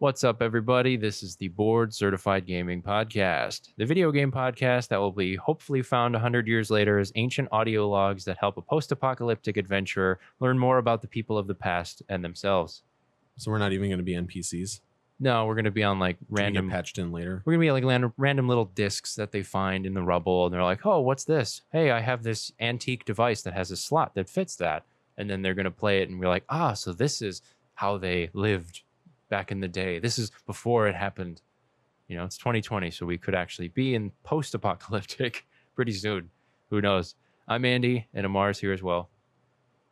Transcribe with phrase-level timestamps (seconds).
[0.00, 0.96] What's up, everybody?
[0.96, 5.82] This is the Bored Certified Gaming Podcast, the video game podcast that will be hopefully
[5.82, 10.56] found 100 years later as ancient audio logs that help a post apocalyptic adventurer learn
[10.56, 12.84] more about the people of the past and themselves.
[13.38, 14.78] So we're not even going to be NPCs.
[15.18, 16.70] No, we're going to be on like random.
[16.70, 17.42] patched in later.
[17.44, 20.54] We're gonna be like land- random little discs that they find in the rubble, and
[20.54, 21.62] they're like, "Oh, what's this?
[21.72, 24.84] Hey, I have this antique device that has a slot that fits that."
[25.16, 27.42] And then they're gonna play it, and we're like, "Ah, so this is
[27.74, 28.82] how they lived
[29.28, 29.98] back in the day.
[29.98, 31.42] This is before it happened."
[32.08, 36.30] You know, it's 2020, so we could actually be in post-apocalyptic pretty soon.
[36.70, 37.14] Who knows?
[37.46, 39.10] I'm Andy, and Amar's here as well.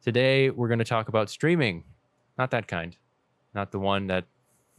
[0.03, 1.85] Today, we're gonna talk about streaming,
[2.39, 2.97] not that kind,
[3.55, 4.25] not the one that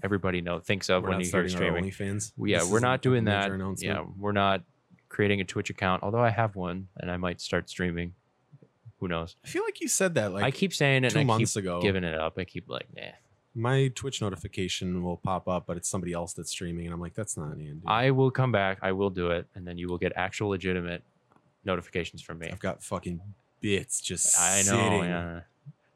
[0.04, 1.86] everybody know thinks of We're when you hear streaming.
[1.86, 2.32] OnlyFans.
[2.38, 3.52] Yeah, This we're not doing that.
[3.80, 4.64] Yeah, we're not
[5.10, 8.14] creating a Twitch account, although I have one and I might start streaming.
[9.00, 9.36] Who knows?
[9.46, 11.40] I feel like you said that like I keep saying it two and I keep
[11.40, 11.82] months ago.
[11.82, 12.38] giving it up.
[12.40, 13.04] I keep like, nah.
[13.58, 17.16] My Twitch notification will pop up, but it's somebody else that's streaming, and I'm like,
[17.16, 17.82] that's not Andy.
[17.88, 18.78] I will come back.
[18.84, 21.04] I will do it, and then you will get actual legitimate
[21.66, 22.50] notifications from me.
[22.52, 23.20] I've got fucking
[23.60, 24.64] bits just I know.
[24.64, 25.04] sitting.
[25.04, 25.40] Yeah.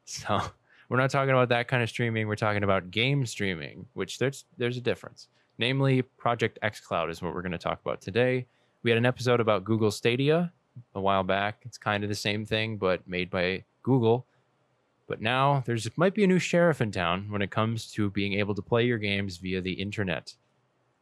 [0.06, 0.42] So
[0.90, 2.28] we're not talking about that kind of streaming.
[2.28, 5.28] We're talking about game streaming, which there's there's a difference.
[5.60, 8.48] Namely, Project xCloud is what we're going to talk about today.
[8.82, 10.52] We had an episode about Google Stadia
[10.96, 11.62] a while back.
[11.66, 14.26] It's kind of the same thing, but made by Google.
[15.12, 18.32] But now there's might be a new sheriff in town when it comes to being
[18.36, 20.36] able to play your games via the internet.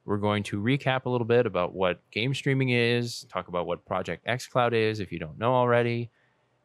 [0.03, 3.85] We're going to recap a little bit about what game streaming is, talk about what
[3.85, 6.09] Project xCloud is if you don't know already,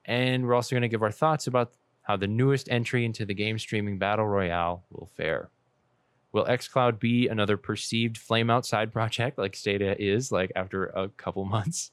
[0.06, 3.34] and we're also going to give our thoughts about how the newest entry into the
[3.34, 5.51] game streaming battle royale will fare.
[6.33, 11.45] Will xCloud be another perceived flame outside project like Stadia is like after a couple
[11.58, 11.91] months?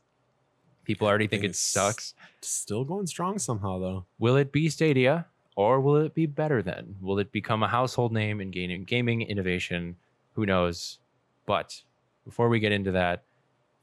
[0.86, 2.13] People already think it sucks.
[2.39, 4.05] Still going strong somehow though.
[4.17, 6.95] Will it be Stadia or will it be better then?
[7.02, 9.97] Will it become a household name in gaming, gaming innovation?
[10.35, 10.99] Who knows?
[11.45, 11.83] But
[12.25, 13.23] before we get into that,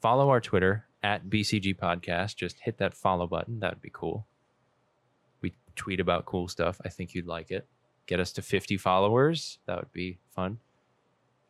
[0.01, 2.37] follow our Twitter at BCG Podcast.
[2.37, 3.61] Just hit that follow button.
[3.61, 4.27] That would be cool.
[5.41, 6.81] We tweet about cool stuff.
[6.85, 7.67] I think you'd like it.
[8.07, 9.59] Get us to 50 followers.
[9.67, 10.59] That would be fun.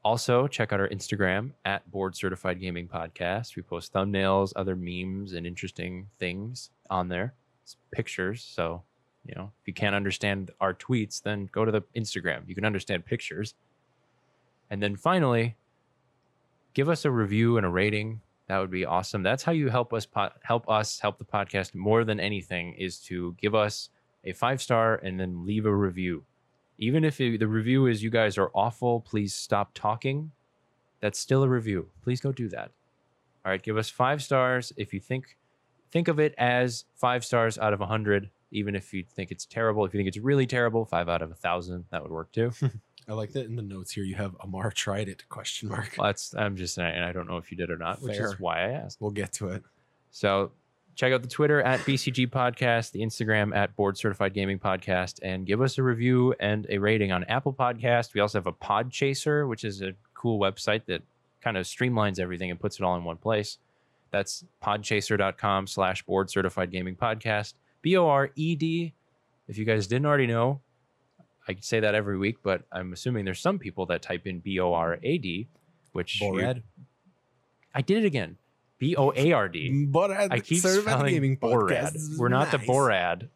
[0.04, 3.56] Also, check out our Instagram at Bored Certified Gaming Podcast.
[3.56, 7.34] We post thumbnails, other memes, and interesting things on there.
[7.62, 8.43] It's pictures.
[8.43, 8.82] So,
[9.28, 12.49] you know, if you can't understand our tweets, then go to the Instagram.
[12.49, 13.55] You can understand pictures.
[14.71, 15.56] And then finally,
[16.75, 18.21] give us a review and a rating.
[18.49, 19.22] That would be awesome.
[19.22, 22.99] That's how you help us po- help us help the podcast more than anything is
[23.00, 23.91] to give us
[24.25, 26.25] a five star and then leave a review.
[26.78, 30.31] Even if it, the review is you guys are awful, please stop talking.
[31.00, 31.88] That's still a review.
[32.03, 32.71] Please go do that.
[33.44, 35.37] All right, give us five stars if you think
[35.91, 38.31] think of it as five stars out of a hundred.
[38.50, 41.31] Even if you think it's terrible, if you think it's really terrible, five out of
[41.31, 42.53] a thousand, that would work too.
[43.09, 45.94] I like that in the notes here you have Amar tried it question mark.
[45.97, 48.19] Well, that's I'm just saying, and I don't know if you did or not, which
[48.19, 49.00] is why I asked.
[49.00, 49.62] We'll get to it.
[50.10, 50.53] So
[50.94, 55.47] check out the Twitter at BCG Podcast, the Instagram at Bored Certified Gaming Podcast, and
[55.47, 58.12] give us a review and a rating on Apple Podcast.
[58.12, 61.03] We also have a Pod Chaser, which is a cool website that
[61.41, 63.58] kind of streamlines everything and puts it all in one place.
[64.10, 67.54] That's podchaser.com slash bored certified gaming podcast.
[67.83, 68.94] B O R E D.
[69.47, 70.61] If you guys didn't already know,
[71.47, 74.41] I could say that every week, but I'm assuming there's some people that type in
[74.41, 75.49] B O R A D,
[75.93, 76.62] which Borad.
[77.75, 78.37] I did it again.
[78.78, 79.87] B O A R D.
[79.91, 81.93] Borad I keep Certified spelling Gaming Borad.
[81.93, 82.19] Podcast.
[82.19, 82.59] We're not the.
[82.59, 83.28] Borad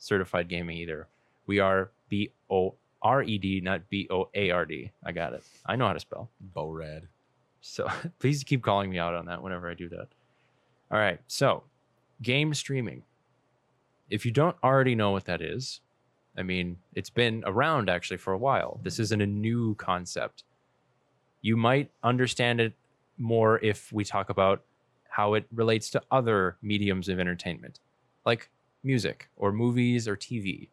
[0.00, 1.06] certified gaming either.
[1.46, 4.90] We are B O R E D, not B O A R D.
[5.04, 5.44] I got it.
[5.64, 6.28] I know how to spell.
[6.54, 7.02] Borad.
[7.60, 10.08] So please keep calling me out on that whenever I do that.
[10.90, 11.20] All right.
[11.28, 11.62] So,
[12.20, 13.04] game streaming.
[14.10, 15.80] If you don't already know what that is,
[16.36, 18.80] I mean, it's been around actually for a while.
[18.82, 19.02] This mm-hmm.
[19.02, 20.44] isn't a new concept.
[21.42, 22.74] You might understand it
[23.18, 24.62] more if we talk about
[25.08, 27.80] how it relates to other mediums of entertainment,
[28.24, 28.50] like
[28.82, 30.68] music or movies or TV.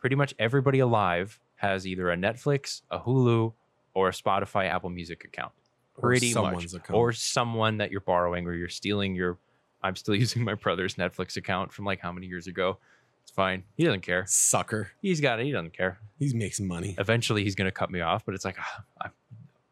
[0.00, 3.52] Pretty much everybody alive has either a Netflix, a Hulu,
[3.94, 5.52] or a Spotify Apple Music account
[6.00, 6.96] pretty someone's much account.
[6.96, 9.38] or someone that you're borrowing or you're stealing your
[9.82, 12.78] i'm still using my brother's netflix account from like how many years ago
[13.22, 14.90] it's fine he doesn't care Sucker.
[15.02, 16.94] he's got it he doesn't care He's making money.
[16.98, 19.10] eventually he's going to cut me off but it's like ah, i'm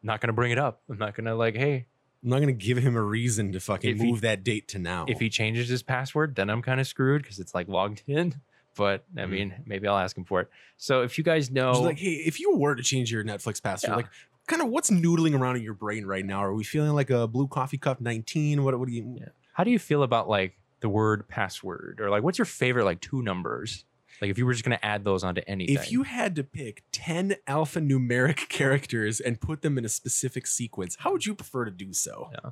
[0.03, 1.85] not going to bring it up i'm not going to like hey
[2.23, 4.79] I'm not gonna give him a reason to fucking If he- move that date to
[4.79, 5.05] now.
[5.07, 8.35] if he changes his password then i'm kind of screwed because it's like logged in
[8.75, 9.29] but i Mhm.
[9.29, 12.13] mean maybe i'll ask him for it so if you guys know Just like, hey,
[12.25, 13.95] if you were to change your Netflix password, Yeah.
[13.97, 14.07] like
[14.47, 16.39] kind of what's noodling around in your brain right now?
[16.43, 18.63] Are we feeling like a blue coffee cup 19?
[18.63, 19.25] What what do you Yeah.
[19.57, 23.01] How do you feel about like the word password or like what's your favorite like
[23.01, 23.85] two numbers
[24.21, 25.75] Like if you were just going to add those onto anything.
[25.75, 30.97] If you had to pick 10 alphanumeric characters and put them in a specific sequence,
[30.99, 32.29] how would you prefer to do so?
[32.33, 32.51] Yeah.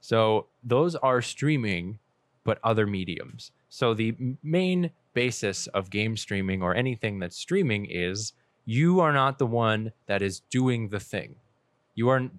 [0.00, 1.98] So those are streaming,
[2.44, 3.52] but other mediums.
[3.68, 8.32] So the main basis of game streaming or anything that's streaming is
[8.64, 11.36] you are not the one that is doing the thing.
[11.94, 12.30] You are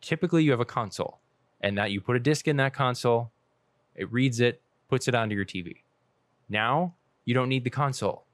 [0.00, 1.18] typically you have a console,
[1.60, 3.32] and that you put a disc in that console,
[3.96, 5.78] it reads it, puts it onto your TV.
[6.48, 6.94] Now
[7.24, 8.24] you don't need the console.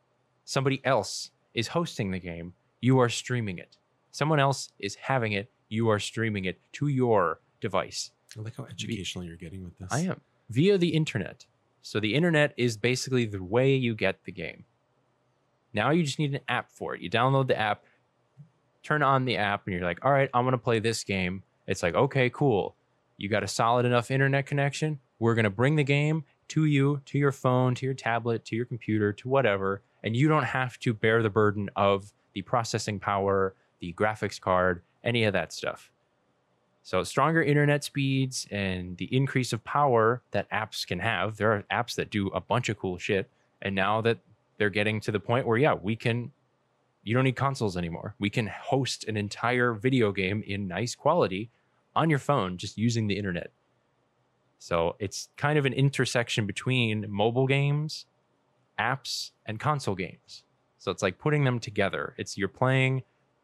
[0.45, 2.55] Somebody else is hosting the game.
[2.81, 3.77] You are streaming it.
[4.11, 5.51] Someone else is having it.
[5.69, 8.11] You are streaming it to your device.
[8.37, 9.89] I like how educational you're getting with this.
[9.91, 10.21] I am
[10.51, 11.47] via the internet.
[11.83, 14.65] So the internet is basically the way you get the game.
[15.73, 17.01] Now you just need an app for it.
[17.01, 17.85] You download the app,
[18.83, 21.43] turn on the app, and you're like, all right, I'm going to play this game.
[21.67, 22.77] It's like, okay, cool.
[23.17, 25.01] You got a solid enough internet connection.
[25.23, 28.57] We're going to bring the game to you, to your phone, to your tablet, to
[28.57, 29.81] your computer, to whatever.
[30.03, 34.83] And you don't have to bear the burden of the processing power, the graphics card,
[35.05, 35.93] any of that stuff.
[36.83, 41.37] So, stronger internet speeds and the increase of power that apps can have.
[41.37, 43.31] There are apps that do a bunch of cool shit.
[43.63, 44.19] And now that
[44.59, 46.33] they're getting to the point where, yeah, we can,
[47.05, 48.17] you don't need consoles anymore.
[48.19, 51.49] We can host an entire video game in nice quality
[51.95, 53.53] on your phone just using the internet.
[54.63, 58.07] So, it's kind of an intersection between mobile games,
[58.79, 60.45] apps, and console games.
[60.79, 62.15] So, it's like putting them together.
[62.17, 63.03] It's you're playing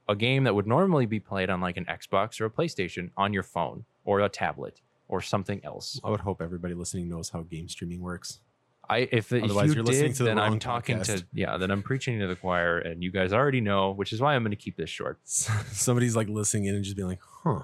[0.09, 3.33] a game that would normally be played on like an Xbox or a PlayStation on
[3.33, 6.01] your phone or a tablet or something else.
[6.05, 8.41] I would hope everybody listening knows how game streaming works.
[8.89, 11.19] I if, if Otherwise, you you're did, listening to the then I'm talking podcast.
[11.19, 14.21] to yeah, then I'm preaching to the choir, and you guys already know, which is
[14.21, 15.19] why I'm going to keep this short.
[15.25, 17.63] Somebody's like listening in and just being like, huh,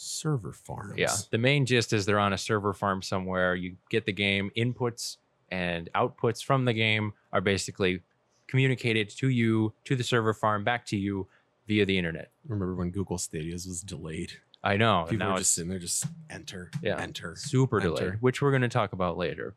[0.00, 0.94] server farms.
[0.96, 3.54] Yeah, the main gist is they're on a server farm somewhere.
[3.54, 5.18] You get the game inputs
[5.50, 8.02] and outputs from the game are basically
[8.46, 11.26] communicated to you to the server farm back to you
[11.68, 12.30] via the internet.
[12.48, 14.32] Remember when Google Stadias was delayed?
[14.62, 15.06] I know.
[15.08, 16.98] People now were just sitting there, just enter, Yeah.
[17.00, 17.34] enter.
[17.36, 17.88] super Enter.
[17.88, 19.54] delayed, which we're going to talk about later.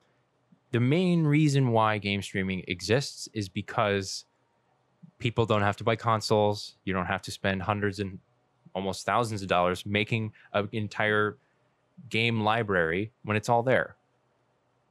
[0.72, 4.26] The main reason why game streaming exists is because
[5.20, 6.76] people don't have to buy consoles.
[6.86, 8.20] You don't have to spend hundreds and
[8.74, 11.38] almost thousands of dollars making an entire
[12.10, 13.96] game library when it's all there.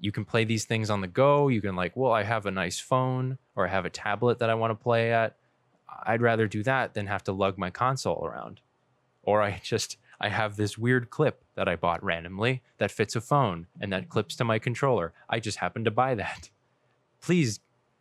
[0.00, 1.48] You can play these things on the go.
[1.48, 4.50] You can, like, well, I have a nice phone or I have a tablet that
[4.50, 5.36] I want to play at.
[6.04, 8.60] I'd rather do that than have to lug my console around.
[9.22, 13.20] Or I just I have this weird clip that I bought randomly that fits a
[13.20, 15.12] phone and that clips to my controller.
[15.28, 16.50] I just happened to buy that.
[17.20, 17.58] Please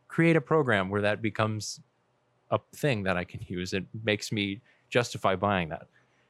[0.07, 1.79] create a program where that becomes
[2.51, 3.73] a thing that I can use.
[3.73, 5.87] It makes me justify buying that.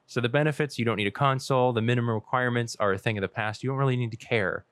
[0.08, 1.74] So the benefits, you don't need a console.
[1.74, 3.64] The minimum requirements are a thing of the past.
[3.64, 4.66] You don't really need to care.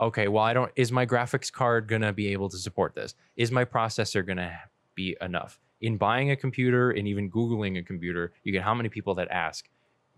[0.00, 0.70] Okay, well, I don't.
[0.76, 3.14] Is my graphics card gonna be able to support this?
[3.36, 4.56] Is my processor gonna
[4.94, 5.58] be enough?
[5.80, 9.28] In buying a computer and even Googling a computer, you get how many people that
[9.30, 9.68] ask,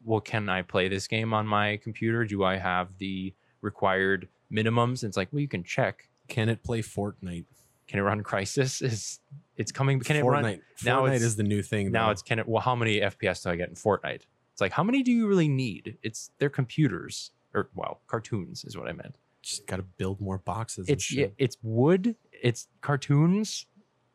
[0.04, 2.24] well, can I play this game on my computer?
[2.24, 5.02] Do I have the required minimums?
[5.02, 6.08] And it's like, well, you can check.
[6.28, 7.44] Can it play Fortnite?
[7.90, 8.80] Can it run Crysis?
[8.82, 9.18] Is
[9.56, 9.98] it's coming?
[9.98, 10.42] Can it Fortnite.
[10.42, 10.60] run?
[10.84, 11.90] now Fortnite it's- is the new thing.
[11.90, 12.12] Now though.
[12.12, 12.46] it's can it?
[12.48, 14.22] Well, how many FPS do I get in Fortnite?
[14.52, 15.98] It's like how many do you really need?
[16.04, 19.16] It's they're computers or well, cartoons is what I meant.
[19.42, 20.88] just got to build more boxes.
[20.88, 22.14] It's it's wood.
[22.30, 23.66] It's cartoons.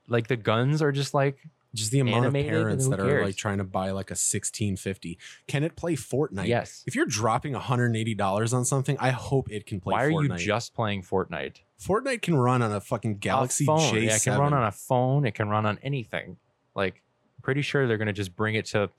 [0.07, 1.37] Like the guns are just like
[1.75, 3.25] just the amount of animated, parents who that are cares?
[3.25, 5.17] like trying to buy like a 1650.
[5.47, 6.47] Can it play Fortnite?
[6.47, 6.83] yes.
[6.87, 9.93] If you're dropping 180 dollars on something, I hope it can play.
[9.93, 9.97] Fortnite.
[9.97, 11.57] Why are you just playing Fortnite?
[11.79, 13.79] Fortnite can run on a fucking Galaxy a phone.
[13.93, 14.03] J7.
[14.05, 15.25] Yeah, it can run on a phone.
[15.25, 16.37] It can run on anything.
[16.73, 17.01] Like,
[17.41, 18.89] pretty sure they're gonna just bring it to,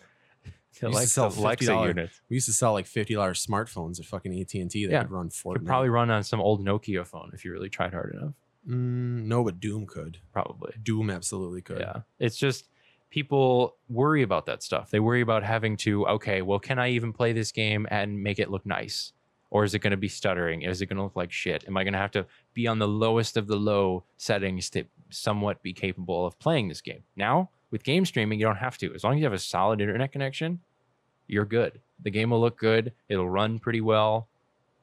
[0.77, 2.21] to like sell the $50 units.
[2.29, 5.03] we used to sell like 50 dollars smartphones at fucking AT and T that Yeah,
[5.03, 5.53] could run Fortnite.
[5.55, 8.35] Could probably run on some old Nokia phone if you really tried hard enough.
[8.69, 10.19] Mm, no, but Doom could.
[10.33, 10.73] Probably.
[10.83, 11.81] Doom absolutely could.
[11.81, 12.01] Yeah.
[12.19, 12.69] It's just
[13.11, 14.91] people worry about that stuff.
[14.91, 18.39] They worry about having to, okay, well, can I even play this game and make
[18.39, 19.13] it look nice?
[19.51, 20.63] Or is it going to be stuttering?
[20.63, 21.65] Is it going to look like shit?
[21.69, 24.85] Am I going to have to be on the lowest of the low settings to
[25.11, 27.05] somewhat be capable of playing this game?
[27.15, 28.93] Now, with game streaming, you don't have to.
[28.93, 30.61] As long as you have a solid internet connection,
[31.29, 31.81] you're good.
[32.03, 32.93] The game will look good.
[33.09, 34.29] It'll run pretty well.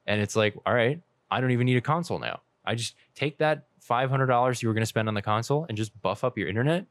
[0.06, 1.00] And it's like, all right,
[1.30, 2.40] I don't even need a console now.
[2.64, 6.00] I just take that $500 you were going to spend on the console and just
[6.02, 6.86] buff up your internet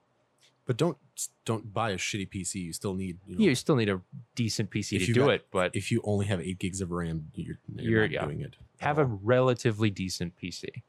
[0.66, 0.98] But don't
[1.46, 2.56] don't buy a shitty PC.
[2.56, 4.00] You still need you know, you still need a
[4.36, 6.92] decent PC to you do got- it, but if you only have eight gigs of
[6.92, 8.26] RAM, you're, you're, You're- not yeah.
[8.26, 8.56] doing it.
[8.80, 10.70] have a relatively decent PC.
[10.76, 10.82] I'm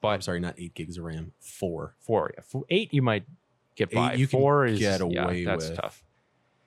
[0.00, 1.32] But sorry, not eight gigs of RAM.
[1.40, 1.94] Four.
[2.00, 3.24] four, yeah, four, eight, you might
[3.76, 4.12] get Eight by.
[4.14, 5.76] you can four is get yeah, that's with.
[5.80, 6.04] tough.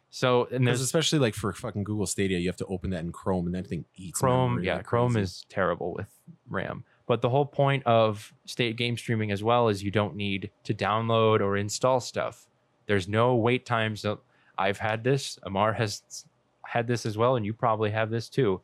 [0.10, 3.12] So and there's especially like for fucking Google Stadia, you have to open that in
[3.14, 4.52] Chrome, and that thing eats Chrome.
[4.56, 5.24] memory Yeah, Chrome crazy.
[5.24, 6.08] is terrible with
[6.50, 6.84] RAM.
[7.12, 10.74] But the whole point of state game streaming as well is you don't need to
[10.74, 12.48] download or install stuff.
[12.86, 14.06] There's no wait times.
[14.58, 15.38] I've had this.
[15.44, 16.24] Amar has
[16.66, 18.62] had this as well, and you probably have this too.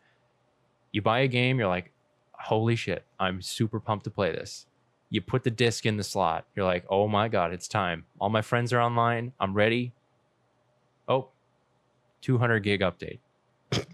[0.93, 1.91] You buy a game, you're like,
[2.31, 4.65] holy shit, I'm super pumped to play this.
[5.09, 6.45] You put the disc in the slot.
[6.55, 8.05] You're like, oh my God, it's time.
[8.17, 9.33] All my friends are online.
[9.41, 9.91] I'm ready.
[11.09, 11.31] Oh,
[12.21, 13.19] 200 gig update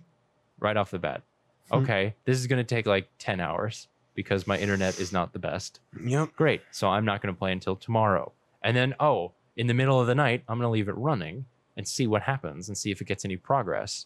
[0.60, 1.24] right off the bat.
[1.72, 1.78] Hmm.
[1.78, 5.39] Okay, this is going to take like 10 hours because my internet is not the
[5.39, 5.79] best.
[6.03, 6.36] Yep.
[6.36, 6.62] Great.
[6.72, 8.32] So I'm not going to play until tomorrow.
[8.62, 11.46] And then, oh, in the middle of the night, I'm going to leave it running
[11.75, 14.05] and see what happens and see if it gets any progress.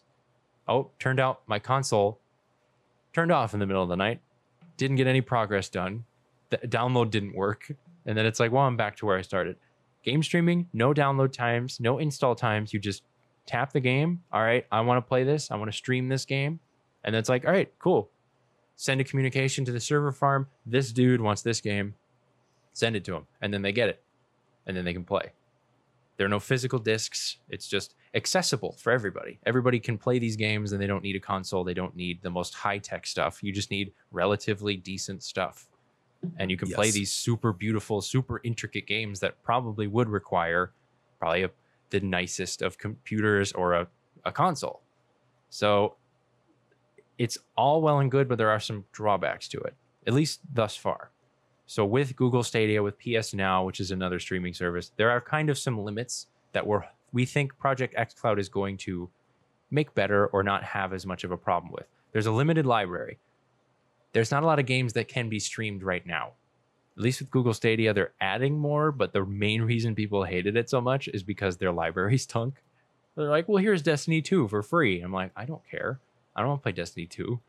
[0.67, 2.19] Oh, turned out my console
[3.17, 4.21] turned off in the middle of the night,
[4.77, 6.03] didn't get any progress done.
[6.51, 7.71] The download didn't work.
[8.05, 9.55] And then it's like, well, I'm back to where I started.
[10.03, 12.73] Game streaming, no download times, no install times.
[12.73, 13.01] You just
[13.47, 14.21] tap the game.
[14.31, 15.49] All right, I want to play this.
[15.49, 16.59] I want to stream this game.
[17.03, 18.11] And then it's like, all right, cool.
[18.77, 20.47] Send a communication to the server farm.
[20.65, 21.95] This dude wants this game.
[22.73, 23.27] Send it to him.
[23.41, 24.03] And then they get it.
[24.67, 25.31] And then they can play.
[26.15, 27.37] There are no physical discs.
[27.49, 29.39] It's just accessible for everybody.
[29.47, 31.63] Everybody can play these games and they don't need a console.
[31.63, 33.43] They don't need the most high tech stuff.
[33.43, 35.67] You just need relatively decent stuff.
[36.37, 40.71] And you can play these super beautiful, super intricate games that probably would require
[41.19, 41.51] probably a,
[41.89, 43.87] the nicest of computers or a,
[44.23, 44.81] a console.
[45.49, 45.95] So
[47.17, 50.75] it's all well and good, but there are some drawbacks to it, at least thus
[50.75, 51.11] far.
[51.65, 55.49] So with Google Stadia, with PS Now, which is another streaming service, there are kind
[55.49, 56.83] of some limits that we're
[57.13, 59.09] we think Project xCloud is going to
[59.71, 61.87] make better or not have as much of a problem with.
[62.11, 63.19] There's a limited library.
[64.13, 66.33] There's not a lot of games that can be streamed right now.
[66.97, 70.69] At least with Google Stadia, they're adding more, but the main reason people hated it
[70.69, 72.55] so much is because their library stunk.
[73.15, 75.01] They're like, well, here's Destiny 2 for free.
[75.01, 75.99] I'm like, I don't care.
[76.37, 77.39] I don't want to play Destiny 2.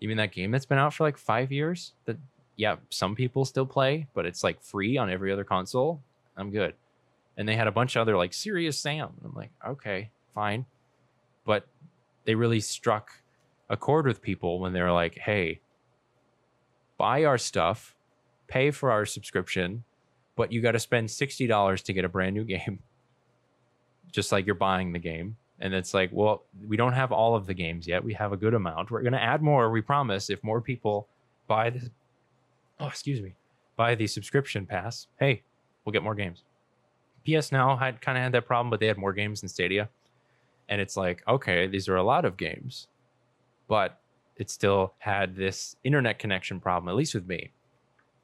[0.00, 1.94] You mean that game that's been out for like five years?
[2.04, 2.18] That
[2.56, 6.02] yeah, some people still play, but it's like free on every other console.
[6.36, 6.74] I'm good.
[7.36, 9.10] And they had a bunch of other like Serious Sam.
[9.24, 10.66] I'm like, okay, fine.
[11.46, 11.66] But
[12.24, 13.22] they really struck
[13.70, 15.60] a chord with people when they were like, hey,
[16.98, 17.96] buy our stuff,
[18.48, 19.82] pay for our subscription,
[20.36, 22.80] but you got to spend $60 to get a brand new game.
[24.10, 25.36] Just like you're buying the game.
[25.62, 28.02] And it's like, well, we don't have all of the games yet.
[28.02, 28.90] We have a good amount.
[28.90, 31.06] We're going to add more, we promise, if more people
[31.46, 31.88] buy this.
[32.80, 33.34] Oh, excuse me.
[33.76, 35.06] Buy the subscription pass.
[35.20, 35.42] Hey,
[35.84, 36.42] we'll get more games.
[37.24, 39.88] PS Now had kind of had that problem, but they had more games than Stadia.
[40.68, 42.88] And it's like, okay, these are a lot of games,
[43.68, 44.00] but
[44.36, 47.52] it still had this internet connection problem, at least with me.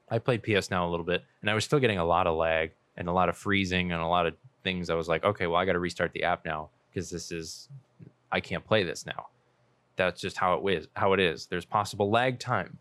[0.09, 2.35] I played PS Now a little bit, and I was still getting a lot of
[2.35, 4.33] lag and a lot of freezing and a lot of
[4.65, 4.89] things.
[4.89, 7.69] I was like, okay, well, I got to restart the app now because this is,
[8.31, 9.27] I can't play this now.
[9.95, 10.87] That's just how it is.
[10.95, 11.47] How it is.
[11.47, 12.77] There's possible lag time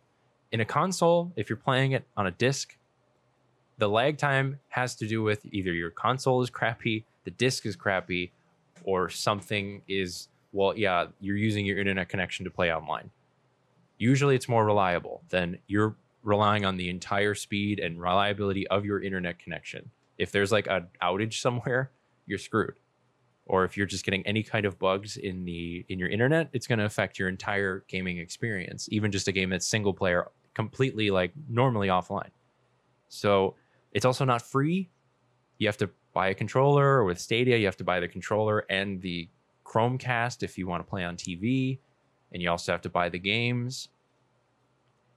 [0.52, 1.32] in a console.
[1.36, 2.76] If you're playing it on a disc,
[3.78, 7.76] the lag time has to do with either your console is crappy, the disc is
[7.76, 8.32] crappy,
[8.84, 13.10] or something is well, yeah, you're using your internet connection to play online.
[13.98, 19.02] Usually it's more reliable than you're relying on the entire speed and reliability of your
[19.02, 19.90] internet connection.
[20.16, 21.90] If there's like an outage somewhere,
[22.26, 22.74] you're screwed.
[23.48, 26.66] Or if you're just getting any kind of bugs in the in your internet, it's
[26.66, 31.10] going to affect your entire gaming experience, even just a game that's single player completely
[31.10, 32.30] like normally offline.
[33.08, 33.54] So,
[33.92, 34.90] it's also not free.
[35.56, 38.64] You have to buy a controller or with Stadia, you have to buy the controller
[38.68, 39.28] and the
[39.64, 41.78] Chromecast if you want to play on TV,
[42.32, 43.88] and you also have to buy the games.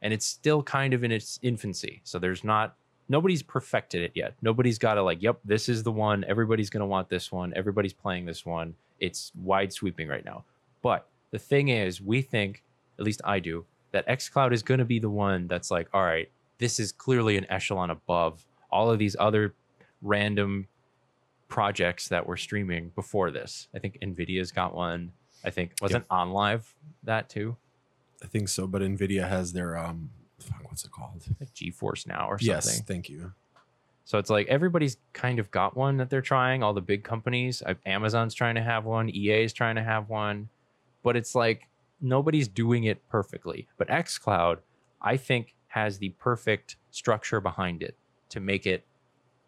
[0.01, 2.01] And it's still kind of in its infancy.
[2.03, 2.75] So there's not
[3.11, 4.35] nobody's perfected it yet.
[4.41, 6.23] Nobody's got to like, yep, this is the one.
[6.23, 7.51] Everybody's going to want this one.
[7.57, 8.73] Everybody's playing this one.
[9.01, 10.45] It's wide sweeping right now.
[10.81, 12.63] But the thing is, we think,
[12.97, 16.03] at least I do, that xCloud is going to be the one that's like, all
[16.03, 19.53] right, this is clearly an echelon above all of these other
[20.01, 20.69] random
[21.49, 23.67] projects that were streaming before this.
[23.75, 25.11] I think Nvidia's got one.
[25.43, 26.63] I think wasn't OnLive
[27.03, 27.57] that too?
[28.23, 30.11] I think so, but Nvidia has their um,
[30.41, 31.23] fuck, what's it called?
[31.39, 32.47] Like GeForce now or something.
[32.47, 33.33] Yes, thank you.
[34.03, 36.63] So it's like everybody's kind of got one that they're trying.
[36.63, 40.09] All the big companies, Uh, Amazon's trying to have one, EA is trying to have
[40.09, 40.49] one,
[41.03, 41.67] but it's like
[42.01, 43.67] nobody's doing it perfectly.
[43.77, 44.57] But xCloud,
[45.01, 47.95] I think, has the perfect structure behind it
[48.29, 48.85] to make it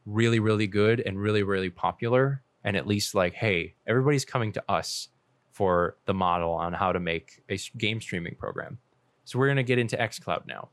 [0.05, 2.41] really, really good and really, really popular.
[2.63, 5.09] And at least like, hey, everybody's coming to us
[5.51, 8.77] for the model on how to make a game streaming program.
[9.25, 10.69] So we're going to get into xCloud now.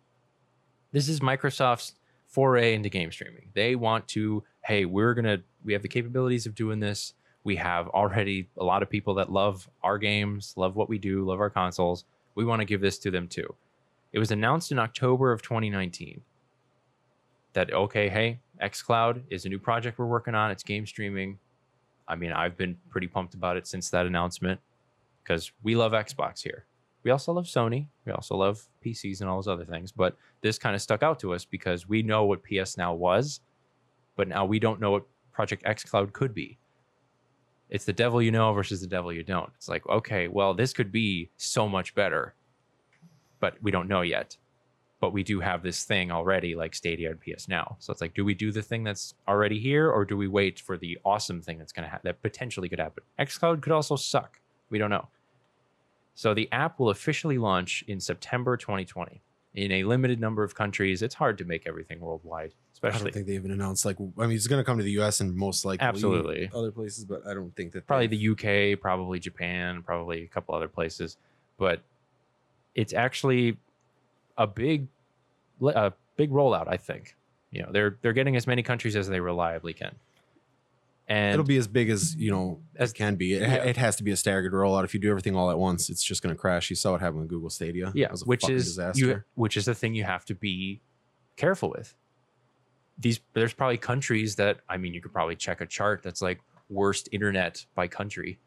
[0.93, 1.95] This is Microsoft's
[2.27, 3.51] foray into game streaming.
[3.55, 7.15] They want to, hey, we're going to, we have the capabilities of doing this.
[7.45, 11.25] We have already a lot of people that love our games, love what we do,
[11.25, 12.05] love our consoles.
[12.35, 13.55] We want to give this to them too.
[14.13, 16.21] It was announced in October of 2019
[17.53, 20.51] that okay, hey, xCloud is a new project we're working on.
[20.51, 21.39] It's game streaming.
[22.07, 24.61] I mean, I've been pretty pumped about it since that announcement
[25.23, 26.65] because we love Xbox here.
[27.03, 27.87] We also love Sony.
[28.05, 29.91] We also love PCs and all those other things.
[29.91, 33.41] But this kind of stuck out to us because we know what PS Now was,
[34.17, 36.59] but now we don't know what Project xCloud could be.
[37.71, 39.51] It's the devil you know versus the devil you don't.
[39.57, 42.35] It's like, okay, well, this could be so much better,
[43.39, 44.37] but we don't know yet.
[45.01, 47.77] But we do have this thing already, like Stadia and PS Now.
[47.79, 50.61] So it's like, do we do the thing that's already here, or do we wait
[50.61, 53.05] for the awesome thing that's going to ha- that potentially could happen?
[53.19, 54.41] XCloud could also suck.
[54.69, 55.09] We don't know.
[56.15, 59.23] So the app will officially launch in September 2020
[59.55, 61.03] in a limited number of countries.
[61.03, 63.01] It's hard to make everything worldwide, especially.
[63.01, 64.93] I don't think they even announced like I mean, it's going to come to the
[64.93, 65.21] U.S.
[65.21, 66.51] and most likely Absolutely.
[66.55, 70.55] other places, but I don't think that probably the UK, probably Japan, probably a couple
[70.55, 71.17] other places.
[71.59, 71.81] But
[72.75, 73.57] it's actually
[74.39, 74.87] a big,
[75.63, 76.69] a big rollout.
[76.69, 77.17] I think
[77.51, 79.95] you know they're they're getting as many countries as they reliably can.
[81.11, 83.35] And It'll be as big as you know As- can be.
[83.35, 83.55] It, yeah.
[83.65, 84.85] it has to be a staggered rollout.
[84.85, 86.71] If you do everything all at once, it's just going to crash.
[86.71, 87.91] You saw what happened with Google Stadia.
[87.97, 89.05] yeah, which is disaster.
[89.05, 90.81] you, which is the thing you have to be
[91.37, 91.97] careful with.
[92.97, 96.41] These there's probably countries that I mean you could probably check a chart that's like
[96.69, 98.39] worst internet by country,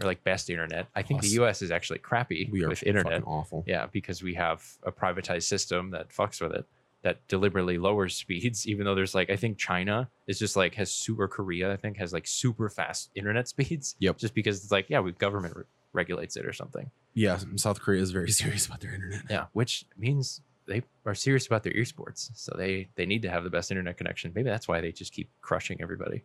[0.00, 0.86] or like best internet.
[0.94, 1.26] I think Us.
[1.28, 1.62] the U.S.
[1.62, 3.24] is actually crappy we are with internet.
[3.26, 3.64] awful.
[3.66, 6.64] Yeah, because we have a privatized system that fucks with it
[7.04, 10.90] that deliberately lowers speeds, even though there's like I think China is just like has
[10.90, 13.94] super Korea, I think has like super fast internet speeds.
[14.00, 14.18] Yep.
[14.18, 16.90] Just because it's like, yeah, we government re- regulates it or something.
[17.12, 19.22] Yeah, South Korea is very serious about their internet.
[19.30, 19.46] Yeah.
[19.52, 22.30] Which means they are serious about their esports.
[22.34, 24.32] So they they need to have the best internet connection.
[24.34, 26.24] Maybe that's why they just keep crushing everybody.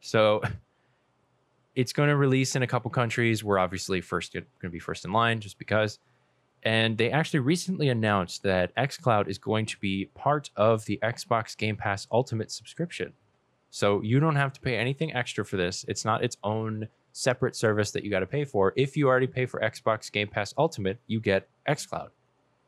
[0.00, 0.42] So
[1.74, 3.44] it's going to release in a couple countries.
[3.44, 6.00] We're obviously first going to be first in line just because.
[6.64, 11.56] And they actually recently announced that xCloud is going to be part of the Xbox
[11.56, 13.12] Game Pass Ultimate subscription.
[13.70, 15.84] So you don't have to pay anything extra for this.
[15.88, 18.72] It's not its own separate service that you got to pay for.
[18.76, 22.08] If you already pay for Xbox Game Pass Ultimate, you get xCloud.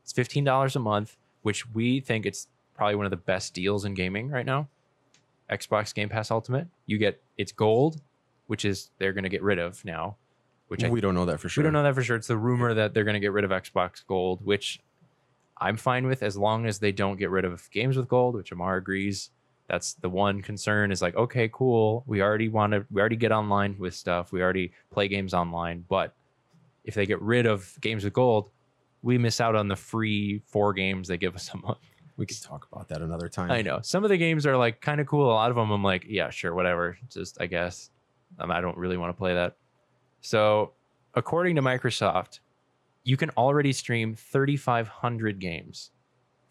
[0.03, 3.93] It's $15 a month, which we think it's probably one of the best deals in
[3.93, 4.67] gaming right now.
[5.49, 6.67] Xbox Game Pass Ultimate.
[6.85, 8.01] You get it's gold,
[8.47, 10.15] which is they're going to get rid of now,
[10.71, 11.61] which I we don't know that for sure.
[11.61, 12.15] we don't know that for sure.
[12.15, 14.79] It's the rumor that they're going to get rid of Xbox Gold, which
[15.57, 18.53] I'm fine with as long as they don't get rid of games with gold, which
[18.53, 19.31] Amar agrees.
[19.67, 22.05] That's the one concern is like, okay, cool.
[22.07, 24.31] We already want to, we already get online with stuff.
[24.31, 25.83] We already play games online.
[25.89, 26.15] But
[26.85, 28.49] if they get rid of games with gold,
[29.01, 31.79] we miss out on the free four games they give us a month.
[32.15, 33.51] We could talk about that another time.
[33.51, 35.25] I know some of the games are like kind of cool.
[35.25, 36.97] A lot of them, I'm like, yeah, sure, whatever.
[37.09, 37.89] Just I guess
[38.39, 39.57] um, I don't really want to play that.
[40.21, 40.71] So,
[41.13, 42.39] according to Microsoft,
[43.03, 45.91] you can already stream 3,500 games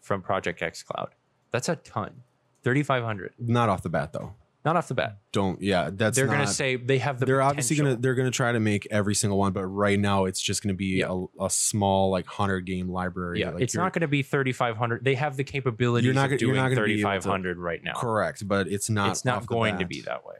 [0.01, 1.09] from Project X Cloud.
[1.51, 2.23] That's a ton.
[2.63, 3.33] 3,500.
[3.39, 4.33] Not off the bat though.
[4.63, 5.17] Not off the bat.
[5.31, 5.59] Don't.
[5.59, 6.15] Yeah, that's.
[6.15, 7.25] they're going to say they have the.
[7.25, 10.39] they're obviously gonna they're gonna try to make every single one, but right now it's
[10.39, 11.23] just gonna be Yeah.
[11.39, 13.39] a, a small like hundred game library.
[13.39, 15.03] Yeah, like, it's not going to be 3,500.
[15.03, 16.05] They have the capability.
[16.05, 17.93] You're not gonna- you're doing be 3,500 right now.
[17.95, 19.09] correct, but it's not.
[19.09, 20.35] it's not going to be that way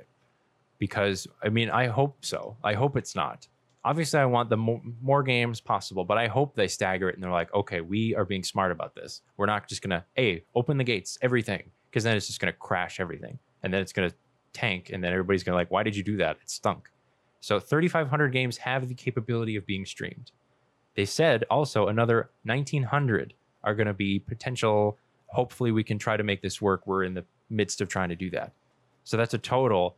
[0.82, 2.58] because i mean i hope so.
[2.64, 3.48] I hope it's not.
[3.86, 7.24] Obviously i want the mo- more games possible but i hope they stagger it and
[7.24, 9.22] they're like okay we are being smart about this.
[9.38, 13.00] We're not just gonna hey open the gates everything because then it's just gonna crash
[13.00, 14.14] everything and then it's gonna
[14.54, 16.38] tank and then everybody's gonna like why did you do that?
[16.42, 16.90] It stunk.
[17.42, 20.32] So 3500 games have the capability of being streamed.
[20.96, 24.98] They said also another 1900 are going to be potential.
[25.28, 26.86] Hopefully we can try to make this work.
[26.86, 28.52] We're in the midst of trying to do that.
[29.04, 29.96] So that's a total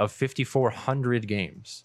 [0.00, 1.84] of 5400 games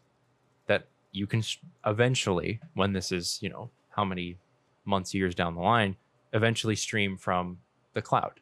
[0.67, 1.43] that you can
[1.85, 4.37] eventually when this is you know how many
[4.85, 5.95] months years down the line
[6.33, 7.59] eventually stream from
[7.93, 8.39] the cloud.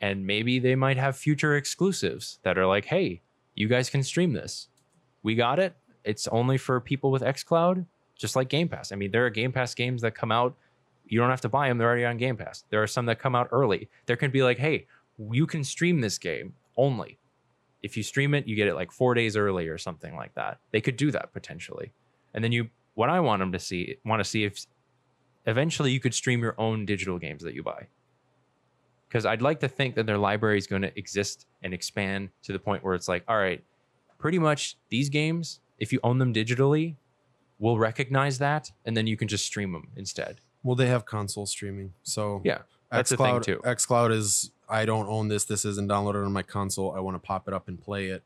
[0.00, 3.20] And maybe they might have future exclusives that are like hey
[3.56, 4.68] you guys can stream this.
[5.22, 5.74] We got it.
[6.04, 7.84] It's only for people with xcloud
[8.16, 8.92] just like game pass.
[8.92, 10.54] I mean there are game pass games that come out.
[11.06, 12.64] You don't have to buy them they're already on game pass.
[12.70, 13.88] There are some that come out early.
[14.06, 14.86] There can be like hey
[15.18, 17.18] you can stream this game only
[17.82, 20.58] if you stream it you get it like four days early or something like that.
[20.70, 21.92] They could do that potentially.
[22.34, 24.66] And then you what i want them to see want to see if
[25.46, 27.86] eventually you could stream your own digital games that you buy.
[29.08, 32.52] Because i'd like to think that their library is going to exist and expand to
[32.52, 33.62] the point where it's like all right
[34.18, 36.96] pretty much these games if you own them digitally
[37.60, 40.40] we'll recognize that and then you can just stream them instead.
[40.64, 42.58] Well, they have console streaming, so Yeah,
[42.90, 43.60] that's the thing, too.
[43.64, 45.44] XCloud is I don't own this.
[45.44, 46.92] This isn't downloaded on my console.
[46.92, 48.22] I want to pop it up and play it.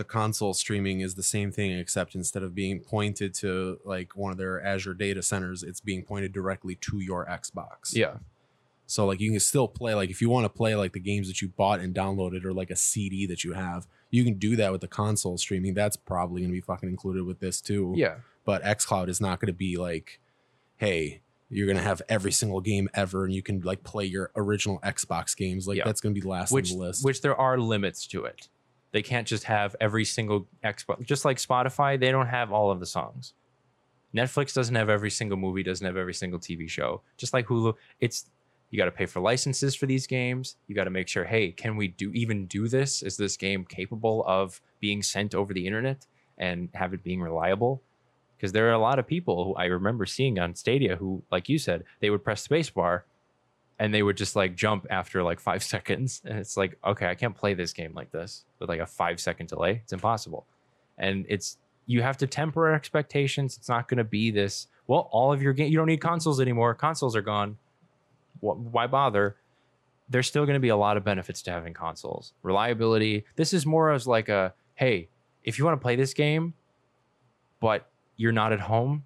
[0.00, 4.32] the console streaming is the same thing, except instead of being pointed to like one
[4.32, 7.94] of their Azure data centers, it's being pointed directly to your Xbox.
[7.94, 8.14] Yeah.
[8.86, 11.28] So like you can still play like if you want to play like the games
[11.28, 14.56] that you bought and downloaded or like a CD that you have, you can do
[14.56, 15.74] that with the console streaming.
[15.74, 17.92] That's probably gonna be fucking included with this too.
[17.94, 18.16] Yeah.
[18.46, 20.18] But XCloud is not gonna be like,
[20.78, 21.20] hey,
[21.50, 25.36] you're gonna have every single game ever and you can like play your original Xbox
[25.36, 25.66] games.
[25.68, 25.84] Like Yeah.
[25.84, 27.04] that's gonna be the last Which on the list.
[27.04, 28.48] which there are limits to it.
[28.92, 32.80] They can't just have every single Xbox just like Spotify, they don't have all of
[32.80, 33.34] the songs.
[34.14, 37.00] Netflix doesn't have every single movie, doesn't have every single TV show.
[37.16, 38.26] Just like Hulu, it's
[38.70, 40.56] you got to pay for licenses for these games.
[40.68, 43.02] You got to make sure, hey, can we do even do this?
[43.02, 46.06] Is this game capable of being sent over the internet
[46.38, 47.82] and have it being reliable?
[48.40, 51.50] Because there are a lot of people who I remember seeing on Stadia who, like
[51.50, 53.02] you said, they would press spacebar
[53.78, 56.22] and they would just like jump after like five seconds.
[56.24, 59.20] And it's like, okay, I can't play this game like this with like a five
[59.20, 59.82] second delay.
[59.82, 60.46] It's impossible.
[60.96, 63.58] And it's you have to temper expectations.
[63.58, 64.68] It's not going to be this.
[64.86, 66.74] Well, all of your game, you don't need consoles anymore.
[66.74, 67.58] Consoles are gone.
[68.40, 69.36] Why bother?
[70.08, 72.32] There's still going to be a lot of benefits to having consoles.
[72.42, 73.26] Reliability.
[73.36, 75.08] This is more as like a hey,
[75.44, 76.54] if you want to play this game,
[77.60, 77.89] but
[78.20, 79.02] you're not at home,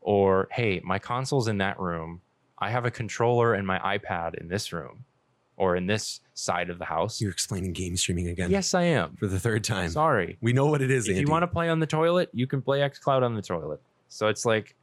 [0.00, 2.20] or hey, my console's in that room.
[2.58, 5.04] I have a controller and my iPad in this room,
[5.56, 7.20] or in this side of the house.
[7.20, 8.50] You're explaining game streaming again.
[8.50, 9.14] Yes, I am.
[9.16, 9.90] For the third time.
[9.90, 11.20] Sorry We know what it is, if Andy.
[11.20, 13.80] you want to play on the toilet, you can play xCloud on the toilet.
[14.08, 14.74] So it's like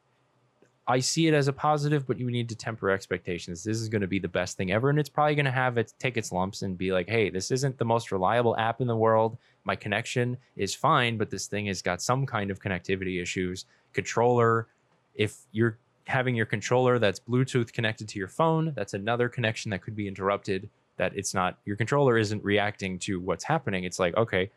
[0.88, 3.62] I see it as a positive, but you need to temper expectations.
[3.62, 5.78] This is going to be the best thing ever, and it's probably going to have
[5.78, 8.88] it take its lumps and be like, "Hey, this isn't the most reliable app in
[8.88, 9.38] the world.
[9.65, 13.65] My connection is fine, but this thing has got some kind of connectivity issues.
[13.93, 14.67] Controller,
[15.15, 19.82] if you're having your controller that's Bluetooth connected to your phone, that's another connection that
[19.82, 20.69] could be interrupted.
[20.97, 23.84] That it's not your controller isn't reacting to what's happening.
[23.84, 24.51] It's like, okay,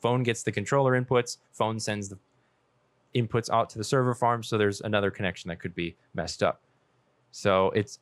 [0.00, 2.18] phone gets the controller inputs, phone sends the
[3.14, 6.60] inputs out to the server farm, so there's another connection that could be messed up.
[7.30, 8.00] So it's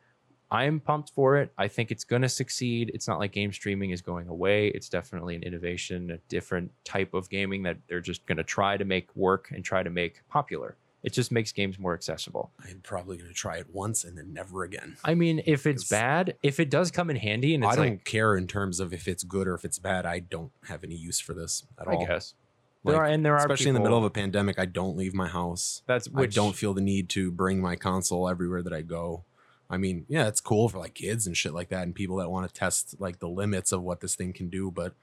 [0.50, 1.52] I'm pumped for it.
[1.58, 2.90] I think it's going to succeed.
[2.94, 4.68] It's not like game streaming is going away.
[4.68, 8.76] It's definitely an innovation, a different type of gaming that they're just going to try
[8.76, 10.76] to make work and try to make popular.
[11.02, 12.50] It just makes games more accessible.
[12.64, 14.96] I'm probably going to try it once and then never again.
[15.04, 17.90] I mean, if it's bad, if it does come in handy and it's I don't
[17.90, 20.04] like, care in terms of if it's good or if it's bad.
[20.04, 22.02] I don't have any use for this at I all.
[22.02, 22.34] I guess
[22.82, 24.96] Like, there are, and there are especially in the middle of a pandemic, I don't
[24.96, 25.82] leave my house.
[25.86, 29.24] that's which, I don't feel the need to bring my console everywhere that I go.
[29.68, 32.30] I mean, yeah, it's cool for like kids and shit like that and people that
[32.30, 34.70] want to test like the limits of what this thing can do.
[34.70, 34.94] But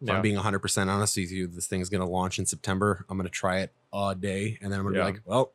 [0.00, 0.14] if Yeah.
[0.14, 3.04] I'm being 100% honest with you, this thing's going to launch in September.
[3.08, 5.06] I'm going to try it a day and then I'm going to Yeah.
[5.06, 5.52] be like, well,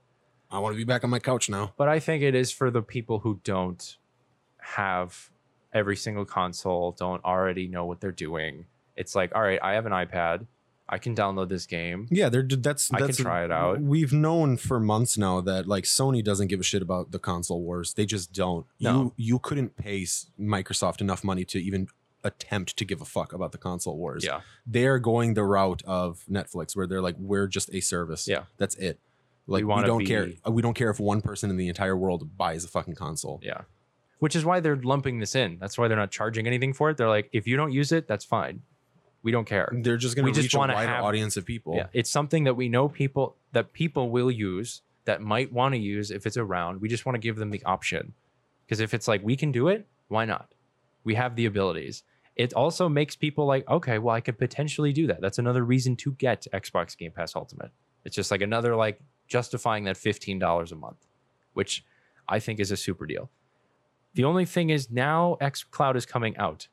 [0.49, 1.73] I want to be back on my couch now.
[1.77, 3.97] But I think it is for the people who don't
[4.59, 5.29] have
[5.73, 8.65] every single console, don't already know what they're doing.
[8.95, 10.47] It's like, all right, I have an iPad.
[10.87, 12.07] I can download this game.
[12.11, 13.81] Yeah, they're that's that's I can try it out.
[13.81, 17.61] We've known for months now that like Sony doesn't give a shit about the console
[17.61, 17.93] wars.
[17.95, 18.67] They just don't.
[18.79, 18.93] No.
[18.93, 20.03] You you couldn't pay
[20.39, 21.87] Microsoft enough money to even
[22.23, 24.25] attempt to give a fuck about the console wars.
[24.25, 24.41] Yeah.
[24.65, 28.27] They're going the route of Netflix where they're like we're just a service.
[28.27, 28.43] Yeah.
[28.57, 28.99] That's it.
[29.47, 31.95] Like we, wanna don't care uh, we don't care if one person in the entire
[31.95, 33.39] world buys a fucking console.
[33.43, 33.61] Yeah.
[34.19, 35.57] Which is why they're lumping this in.
[35.59, 36.97] That's why they're not charging anything for it.
[36.97, 38.61] They're like, if you don't use it, that's fine.
[39.25, 39.67] We don't care.
[39.73, 41.73] They're just going to just reach a wanna wider have- audience of people.
[41.77, 41.87] Yeah.
[41.93, 46.11] It's something that we know people that people will use that might want to use
[46.11, 46.79] if it's around.
[46.79, 48.13] We just want to give them the option.
[48.65, 50.53] Because if it's like we can do it, why not?
[51.03, 52.03] We have the abilities.
[52.35, 55.21] It also makes people like, okay, well, I could potentially do that.
[55.21, 57.71] That's another reason to get Xbox Game Pass Ultimate.
[58.03, 61.07] It's just like another like justifying that $15 a month,
[61.53, 61.83] which
[62.29, 63.31] I think is a super deal.
[64.13, 66.67] The only thing is now X Cloud is coming out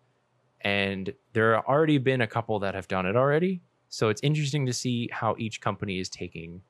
[0.63, 3.61] and there have already been a couple that have done it already.
[3.89, 6.63] So it's interesting to see how each company is taking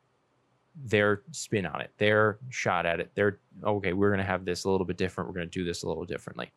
[0.75, 3.11] their spin on it, their shot at it.
[3.15, 5.29] They're okay, we're going to have this a little bit different.
[5.29, 6.51] We're going to do this a little differently.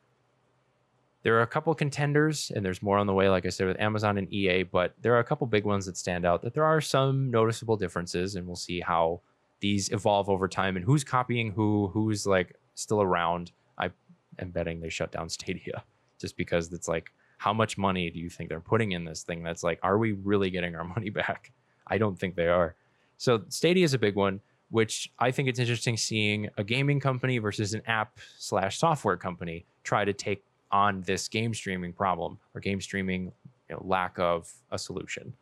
[1.23, 3.79] There are a couple contenders, and there's more on the way, like I said, with
[3.79, 6.63] Amazon and EA, but there are a couple big ones that stand out that there
[6.63, 9.21] are some noticeable differences, and we'll see how
[9.59, 13.51] these evolve over time and who's copying who, who's like still around.
[13.77, 13.89] I
[14.37, 15.83] am betting they shut down Stadia
[16.19, 19.43] just because it's like, how much money do you think they're putting in this thing
[19.43, 21.51] that's like, are we really getting our money back?
[21.87, 22.75] I don't think they are.
[23.17, 27.37] So Stadia is a big one, which I think it's interesting seeing a gaming company
[27.37, 32.61] versus an app slash software company try to take on this game streaming problem or
[32.61, 33.31] game streaming
[33.69, 35.33] you know, lack of a solution.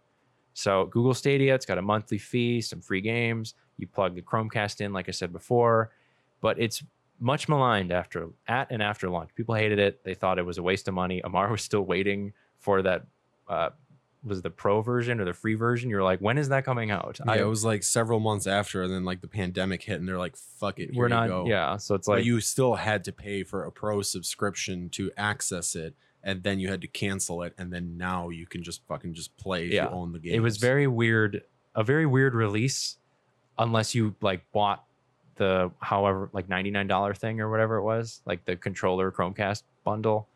[0.54, 3.56] So Google Stadia, it's got a monthly fee, some free games.
[3.78, 5.92] You plug the Chromecast in, like I said before,
[6.42, 6.84] but it's
[7.24, 9.30] much maligned after at and after launch.
[9.36, 10.04] People hated it.
[10.04, 11.22] They thought it was a waste of money.
[11.24, 13.06] Amar was still waiting for that
[13.48, 13.70] uh,
[14.24, 15.90] was the pro version or the free version.
[15.90, 17.20] You're like, when is that coming out?
[17.26, 20.18] Yeah, it was like several months after, and then like the pandemic hit, and they're
[20.18, 21.28] like, "Fuck it, here we're you not.
[21.28, 24.90] go." Yeah, so it's but like you still had to pay for a pro subscription
[24.92, 28.64] to access it, and then you had to cancel it, and then now you can
[28.64, 29.90] just fucking just play if Yeah.
[29.90, 30.36] you own the game.
[30.36, 31.42] it was very weird,
[31.76, 32.98] a very weird release,
[33.58, 34.86] unless you like bought
[35.36, 39.64] the however like ninety nine dollar thing or whatever it was, like the controller Chromecast
[39.84, 40.28] bundle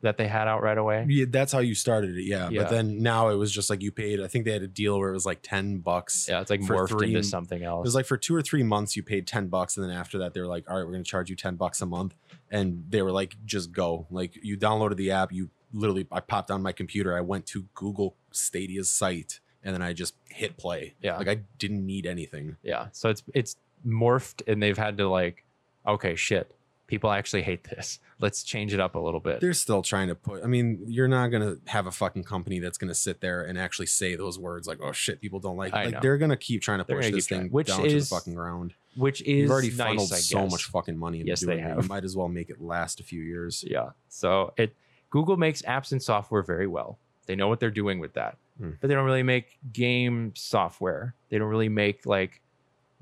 [0.00, 1.04] that they had out right away.
[1.08, 2.22] Yeah, that's how you started it.
[2.24, 2.50] Yeah.
[2.50, 2.62] Yeah.
[2.62, 4.20] but then now it was just like you paid.
[4.20, 6.28] I think they had a deal where it was like ten bucks.
[6.28, 7.84] Yeah, it's like For morphed three- into something else.
[7.84, 10.18] It was like for two or three months you paid ten bucks, and then after
[10.18, 12.14] that they were like, "All right, we're gonna charge you ten bucks a month,"
[12.50, 16.50] and they were like, "Just go." Like you downloaded the app, you literally, I popped
[16.50, 20.94] on my computer, I went to Google Stadia's site, and then I just hit play.
[21.02, 21.16] Yeah.
[21.18, 22.56] like I didn't need anything.
[22.62, 25.44] yeah, so it's it's morphed, and they've had to like,
[25.86, 26.54] okay, shit,
[26.86, 27.98] people actually hate this.
[28.20, 29.40] Let's change it up a little bit.
[29.40, 30.42] They're still trying to put.
[30.42, 33.86] I mean, you're not gonna have a fucking company that's gonna sit there and actually
[33.86, 36.00] say those words like, "Oh shit, people don't like." I like know.
[36.02, 37.98] they're gonna keep trying to They're push this keep trying, thing which down is- to
[38.00, 38.74] the fucking ground.
[38.96, 41.68] Which is You've already nice, funneled so much fucking money into Yes, they doing it.
[41.68, 41.82] have.
[41.84, 43.64] You might as well make it last a few years.
[43.64, 43.90] Yeah.
[44.08, 44.74] So it
[45.10, 46.98] Google makes apps and software very well.
[47.26, 48.38] They know what they're doing with that.
[48.58, 48.70] Hmm.
[48.80, 51.14] But they don't really make game software.
[51.28, 52.40] They don't really make like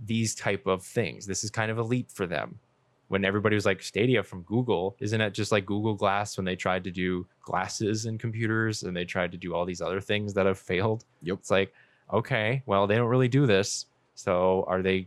[0.04, 1.26] these type of things.
[1.26, 2.58] This is kind of a leap for them.
[3.08, 6.56] When everybody was like Stadia from Google, isn't it just like Google Glass when they
[6.56, 10.34] tried to do glasses and computers and they tried to do all these other things
[10.34, 11.04] that have failed?
[11.22, 11.38] Yep.
[11.38, 11.72] It's like,
[12.12, 13.86] okay, well, they don't really do this.
[14.16, 15.06] So are they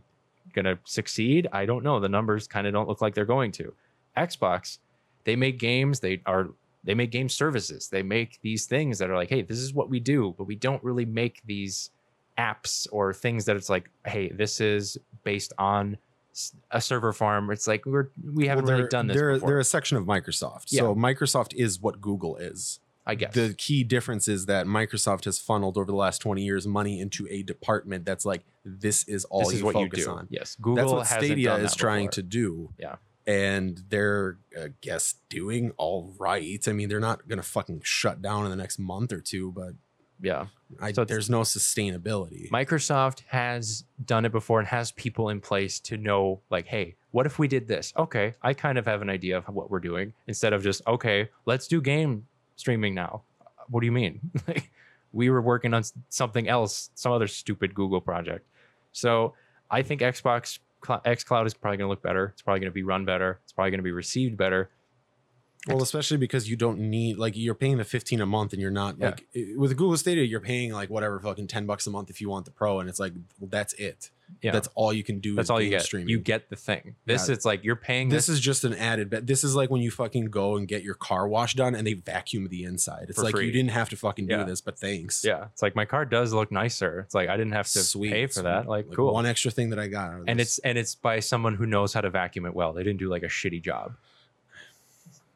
[0.54, 1.46] going to succeed?
[1.52, 2.00] I don't know.
[2.00, 3.74] The numbers kind of don't look like they're going to.
[4.16, 4.78] Xbox,
[5.24, 6.50] they make games, they are
[6.82, 7.88] they make game services.
[7.88, 10.56] They make these things that are like, hey, this is what we do, but we
[10.56, 11.90] don't really make these
[12.40, 15.98] apps or things that it's like, hey, this is based on
[16.70, 17.50] a server farm.
[17.50, 19.48] It's like we're we haven't Well, really done this They're, before.
[19.48, 20.68] they're a section of Microsoft.
[20.70, 22.80] So Microsoft is what Google is.
[23.06, 23.34] I guess.
[23.34, 27.26] The key difference is that Microsoft has funneled over the last 20 years money into
[27.28, 30.10] a department that's like, this is all this you is what you focus do.
[30.10, 30.28] on.
[30.30, 32.12] Yes, Google that's what Stadia is trying before.
[32.12, 32.70] to do.
[32.78, 32.96] Yeah.
[33.26, 36.62] And they're, I guess, doing all right.
[36.68, 39.50] I mean, they're not going to fucking shut down in the next month or two,
[39.52, 39.74] but
[40.22, 40.46] Yeah,
[40.80, 42.50] I, So there's no sustainability.
[42.50, 47.26] Microsoft has done it before and has people in place to know, like, hey, what
[47.26, 47.92] if we did this?
[47.96, 51.28] Okay, I kind of have an idea of what we're doing instead of just, okay,
[51.46, 53.22] let's do game streaming now.
[53.68, 54.20] What do you mean?
[54.48, 54.70] like,
[55.12, 58.46] we were working on something else, some other stupid Google project.
[58.92, 59.34] So
[59.70, 60.58] I think Xbox
[61.04, 62.26] X Cloud is probably going to look better.
[62.32, 63.40] It's probably going to be run better.
[63.44, 64.70] It's probably going to be received better.
[65.68, 68.70] Well, especially because you don't need like you're paying the 15 a month and you're
[68.70, 69.06] not Yeah.
[69.10, 72.30] like with Google Stadia, you're paying like whatever fucking 10 bucks a month if you
[72.30, 74.10] want the pro, and it's like well, that's it.
[74.42, 75.34] Yeah, That's all you can do.
[75.34, 75.82] that's all you get.
[75.82, 76.08] Streaming.
[76.08, 76.94] You get the thing.
[77.04, 77.34] This Yeah.
[77.34, 78.34] it's like you're paying this this.
[78.36, 79.10] is just an added.
[79.10, 81.84] But this is like when you fucking go and get your car wash done and
[81.84, 83.06] they vacuum the inside.
[83.08, 83.46] It's like free.
[83.46, 84.44] you didn't have to fucking do Yeah.
[84.44, 85.24] this, but thanks.
[85.24, 87.00] yeah, it's like my car does look nicer.
[87.00, 88.12] It's like I didn't have to Sweet.
[88.12, 88.68] pay for that.
[88.68, 89.12] Like, Like, cool.
[89.12, 90.10] One extra thing that I got.
[90.12, 90.58] out of and this.
[90.58, 92.72] it's and it's by someone who knows how to vacuum it well.
[92.72, 93.96] They didn't do like a shitty job.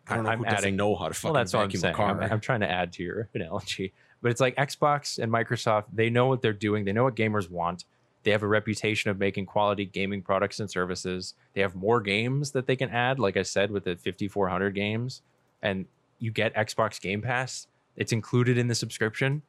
[0.09, 1.69] I don't know I'm who doesn't adding- know how to fucking Well, that's what I'm
[1.71, 2.23] vacuum a car.
[2.23, 5.85] I'm, I'm trying to add to your analogy, but it's like Xbox and Microsoft.
[5.93, 6.85] They know what they're doing.
[6.85, 7.85] They know what gamers want.
[8.23, 11.35] They have a reputation of making quality gaming products and services.
[11.53, 13.19] They have more games that they can add.
[13.19, 15.23] Like I said, with the 5,400 games,
[15.63, 15.87] and
[16.19, 17.67] you get Xbox Game Pass.
[17.97, 19.43] It's included in the subscription.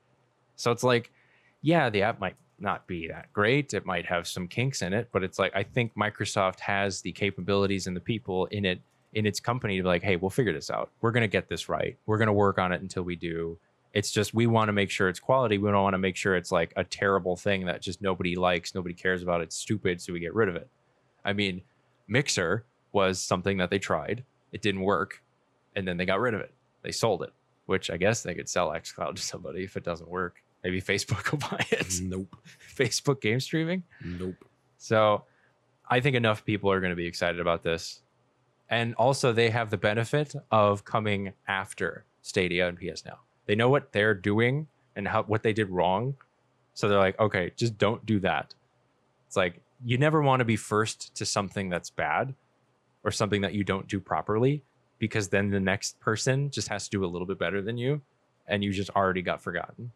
[0.57, 1.11] So it's like,
[1.61, 3.73] yeah, the app might not be that great.
[3.73, 7.11] It might have some kinks in it, but it's like I think Microsoft has the
[7.11, 8.81] capabilities and the people in it
[9.15, 10.91] in its company to be like, hey, we'll figure this out.
[11.01, 11.97] We're gonna get this right.
[12.05, 13.57] We're gonna work on it until we do.
[13.93, 15.57] It's just we want to make sure it's quality.
[15.57, 18.75] We don't want to make sure it's like a terrible thing that just nobody likes,
[18.75, 19.39] nobody cares about.
[19.39, 20.69] It's stupid, so we get rid of it.
[21.23, 21.61] I mean,
[22.07, 24.25] Mixer was something that they tried.
[24.51, 25.23] It didn't work,
[25.77, 26.53] and then they got rid of it.
[26.81, 27.31] They sold it,
[27.67, 30.43] which I guess they could sell xCloud to somebody if it doesn't work.
[30.61, 32.01] Maybe Facebook will buy it.
[32.01, 32.35] nope.
[32.75, 33.83] Facebook game streaming.
[34.03, 34.35] Nope.
[34.77, 35.23] So
[35.89, 38.01] I think enough people are going to be excited about this.
[38.69, 43.19] And also, they have the benefit of coming after Stadia and PS Now.
[43.45, 46.15] They know what they're doing and how what they did wrong.
[46.73, 48.53] So they're like, okay, just don't do that.
[49.27, 52.33] It's like you never want to be first to something that's bad
[53.03, 54.63] or something that you don't do properly
[54.97, 58.01] because then the next person just has to do a little bit better than you
[58.47, 59.91] and you just already got forgotten.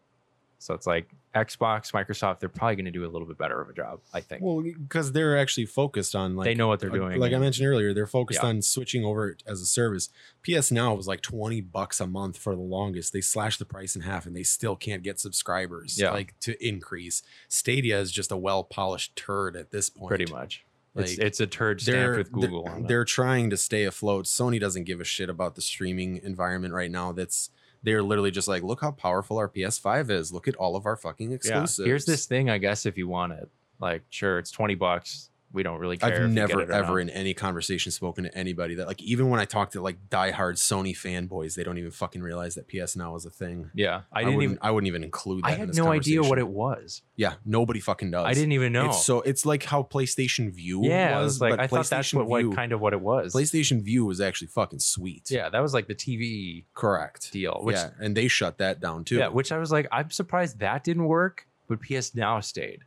[0.58, 3.68] So it's like Xbox, Microsoft, they're probably going to do a little bit better of
[3.68, 4.42] a job, I think.
[4.42, 7.20] Well, because they're actually focused on like they know what they're uh, doing.
[7.20, 8.48] Like I mentioned earlier, they're focused Yeah.
[8.48, 10.08] on switching over as a service.
[10.42, 13.12] PS Now was like 20 bucks a month for the longest.
[13.12, 16.10] They slashed the price in half and they still can't get subscribers Yeah.
[16.10, 17.22] like to increase.
[17.48, 20.08] Stadia is just a well-polished turd at this point.
[20.08, 20.64] pretty much.
[20.96, 24.24] it's, Like, it's a turd stamped with they're- on they're trying to stay afloat.
[24.24, 27.12] Sony doesn't give a shit about the streaming environment right now.
[27.12, 27.50] That's
[27.82, 30.32] They're literally just like, look how powerful our PS5 is.
[30.32, 31.36] Look at all of our fucking Yeah.
[31.36, 31.86] exclusives.
[31.86, 33.48] Here's this thing, I guess, if you want it.
[33.80, 35.29] Like, sure, it's 20 bucks.
[35.52, 36.24] We don't really care.
[36.24, 36.96] I've never ever not.
[36.96, 40.54] in any conversation spoken to anybody that like even when I talk to like diehard
[40.54, 43.70] Sony fanboys, they don't even fucking realize that PS Now is a thing.
[43.74, 44.02] Yeah.
[44.12, 44.58] I I, didn't wouldn't even.
[44.62, 45.48] I wouldn't even include that.
[45.48, 47.02] I in had this no idea what it was.
[47.16, 48.26] Yeah, nobody fucking does.
[48.26, 48.86] I didn't even know.
[48.86, 51.86] It's so it's like how PlayStation Vue yeah, I was, was like, but I thought
[51.86, 53.34] that's PlayStation what, what kind of what it was.
[53.34, 55.30] PlayStation Vue was actually fucking sweet.
[55.30, 57.32] yeah, that was like the TV correct.
[57.32, 59.16] deal, which yeah, and they shut that down too.
[59.16, 62.84] yeah, which I was like, I'm surprised that didn't work, but PS Now stayed.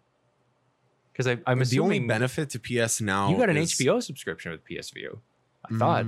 [1.13, 4.51] Because I'm the assuming only benefit to PS Now you got an is- HBO subscription
[4.51, 5.19] with PS Vue.
[5.69, 6.05] I thought.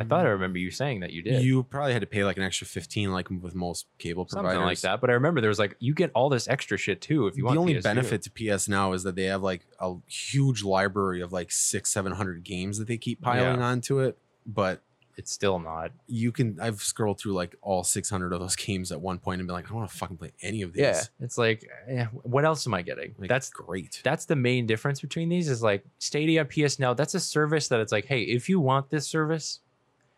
[0.00, 1.42] I thought I Mm, remember you saying that you did.
[1.44, 4.64] You probably had to pay like an extra fifteen, like with most cable something providers.
[4.64, 5.00] like that.
[5.02, 7.42] But I remember there was like you get all this extra shit too if you
[7.42, 7.58] the want.
[7.58, 7.94] only PS Vue.
[7.94, 11.92] benefit to PS Now is that they have like a huge library of like six,
[11.92, 14.16] seven hundred games that they keep piling onto it.
[14.46, 14.80] But
[15.16, 15.92] it's still not.
[16.06, 19.40] you can I've scrolled through like all six hundred of those games at one point
[19.40, 20.82] and be like, I don't want to fucking play any of these.
[20.82, 23.14] Yeah, it's like, eh, what else am I getting?
[23.18, 24.00] Like, that's great.
[24.04, 26.94] that's the main difference between these is like Stadia PS Now.
[26.94, 29.60] That's a service that it's like, hey, if you want this service,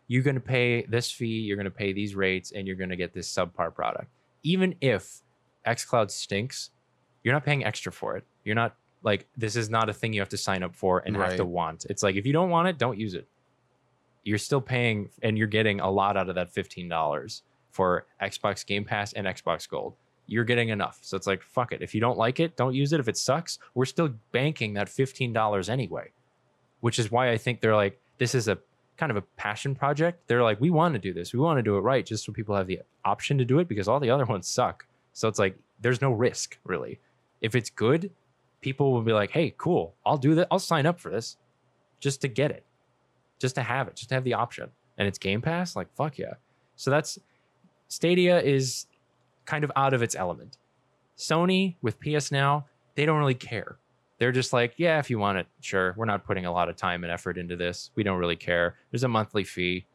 [0.09, 2.91] you're going to pay this fee, you're going to pay these rates, and you're going
[2.91, 4.09] to get this subpar product.
[4.43, 5.23] Even if
[5.67, 6.71] XCloud stinks,
[7.23, 8.25] you're not paying extra for it.
[8.45, 11.17] You're not like this is not a thing you have to sign up for and
[11.17, 11.87] have to want.
[11.89, 13.29] It's like if you don't want it, don't use it.
[14.29, 18.65] You're still paying, and you're getting a lot out of that fifteen dollars for Xbox
[18.65, 19.95] Game Pass and Xbox Gold
[20.29, 20.99] you're getting enough.
[21.01, 21.83] So it's like, fuck it.
[21.83, 23.01] If you don't like it, don't use it.
[23.01, 26.13] If it sucks, we're still banking that $15 anyway,
[26.81, 28.59] which is why I think they're like, this is a
[28.99, 30.29] kind of a passion project.
[30.29, 31.33] They're like, we want to do this.
[31.33, 33.69] We want to do it right just so people have the option to do it
[33.69, 34.87] because all the other ones suck.
[35.15, 37.01] So it's like, there's no risk really.
[37.41, 38.11] If it's good,
[38.61, 39.95] people will be like, hey, cool.
[40.05, 40.49] I'll do that.
[40.51, 41.39] I'll sign up for this
[42.01, 42.67] just to get it,
[43.39, 44.71] just to have it, just to have the option.
[44.97, 45.77] And it's Game Pass.
[45.77, 46.35] Like, fuck yeah.
[46.77, 47.19] So that's
[47.89, 48.87] Stadia is
[49.45, 50.59] kind of out of its element.
[51.17, 53.77] Sony with PS Now, they don't really care.
[54.19, 55.95] They're just like, yeah, if you want it, sure.
[55.97, 57.91] We're not putting a lot of time and effort into this.
[57.95, 58.75] We don't really care.
[58.91, 59.87] There's a monthly fee.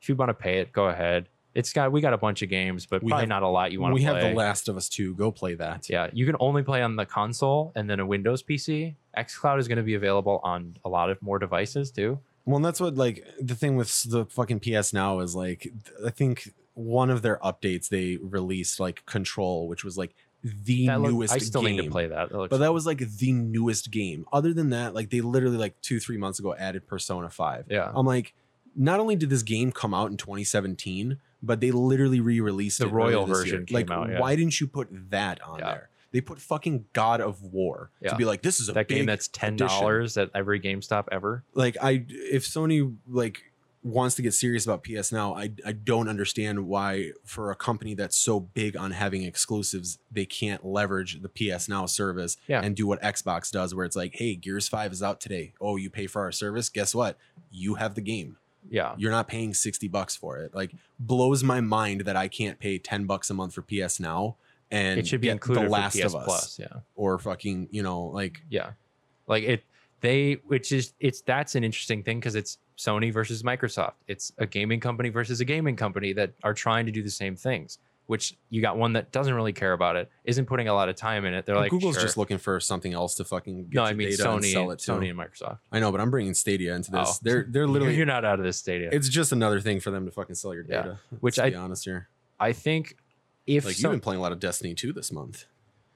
[0.00, 1.28] If you want to pay it, go ahead.
[1.54, 3.72] It's got we got a bunch of games, but We probably have- not a lot
[3.72, 4.12] you want to play.
[4.12, 5.14] we have The Last of Us 2.
[5.14, 5.90] Go play that.
[5.90, 8.94] Yeah, you can only play on the console and then a Windows PC.
[9.18, 12.18] XCloud is going to be available on a lot of more devices too.
[12.50, 15.72] Well, and that's what like the thing with the fucking PS Now is like
[16.04, 21.00] I think one of their updates they released like Control, which was like the That
[21.00, 21.76] look- newest I still game.
[21.76, 22.30] need to play that.
[22.30, 24.24] That But that was like the newest game.
[24.32, 27.66] Other than that, like they literally like two, three months ago added Persona 5.
[27.68, 28.32] yeah, I'm like,
[28.74, 33.22] not only did this game come out in 2017, but they literally re-released The royal
[33.22, 33.44] earlier this year.
[33.60, 34.20] version came Like, out, yeah.
[34.20, 35.70] why didn't you put that on Yeah.
[35.72, 35.90] there?
[36.12, 38.10] They put fucking God of War Yeah.
[38.10, 41.44] to be like, this is a that game that's ten dollars at every GameStop ever.
[41.54, 43.44] like I if Sony like
[43.82, 47.94] wants to get serious about PS now, I I don't understand why for a company
[47.94, 52.60] that's so big on having exclusives, they can't leverage the PS Now service Yeah.
[52.60, 55.54] and do what Xbox does where it's like, "Hey, Gears 5 is out today.
[55.60, 56.68] Oh, you pay for our service?
[56.68, 57.16] Guess what?
[57.50, 58.36] You have the game.
[58.68, 62.58] Yeah, You're not paying 60 bucks for it." Like blows my mind that I can't
[62.58, 64.36] pay 10 bucks a month for PS Now
[64.70, 66.58] and it should be included The Last of Us Plus.
[66.58, 66.66] Yeah.
[66.94, 68.72] or fucking, you know, like Yeah.
[69.26, 69.64] Like it
[70.00, 73.92] they which is it's that's an interesting thing because it's Sony versus Microsoft.
[74.08, 77.36] It's a gaming company versus a gaming company that are trying to do the same
[77.36, 77.78] things.
[78.06, 80.96] Which you got one that doesn't really care about it, isn't putting a lot of
[80.96, 81.46] time in it.
[81.46, 82.02] They're like Google's sure.
[82.02, 84.70] just looking for something else to fucking get no, I mean data and Sony, sell
[84.72, 84.90] it to.
[84.90, 85.58] Sony and Microsoft.
[85.70, 87.08] I know, but I'm bringing Stadia into this.
[87.08, 87.18] Oh.
[87.22, 88.88] They're they're literally you're not out of this Stadia.
[88.90, 90.82] it's just another thing for them to fucking sell your Yeah.
[90.82, 90.98] data.
[91.20, 92.08] Which let's I- be honest here.
[92.40, 92.96] I think
[93.46, 95.44] if Like so- you've been playing a lot of Destiny 2 this month.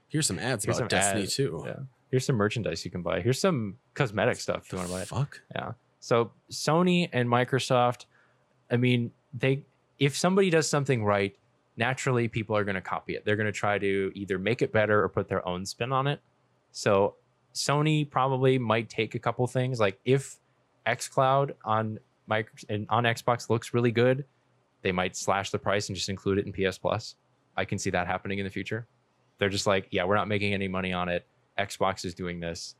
[0.09, 1.35] Here's some ads Here's about some Destiny ads.
[1.37, 1.65] 2.
[1.67, 1.75] yeah,
[2.11, 3.21] here's some merchandise you can buy.
[3.21, 5.09] Here's some cosmetic stuff you want to buy it.
[5.09, 5.41] Fuck.
[6.01, 8.05] So Sony and Microsoft,
[8.71, 9.63] I mean, they
[9.99, 11.35] if somebody does something right,
[11.77, 13.25] naturally people are going to copy it.
[13.25, 16.07] They're going to try to either make it better or put their own spin on
[16.07, 16.21] it.
[16.73, 17.15] So
[17.55, 20.37] Sony probably might take a couple things like if
[20.87, 24.25] xCloud on micro and on Xbox looks really good,
[24.83, 27.15] they might slash the price and just include it in PS Plus.
[27.57, 28.87] I can see that happening in the future.
[29.39, 31.27] They're just like, yeah, we're not making any money on it.
[31.59, 32.75] Xbox is doing this.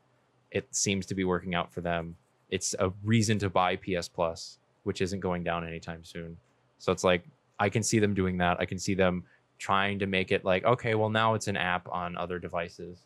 [0.51, 2.15] It seems to be working out for them
[2.49, 6.37] it's a reason to buy PS Plus, which isn't going down anytime soon.
[6.77, 7.25] So it's like
[7.59, 8.57] I can see them doing that.
[8.59, 9.23] I can see them
[9.57, 12.99] trying to make it like, okay, well now it's an app on other devices.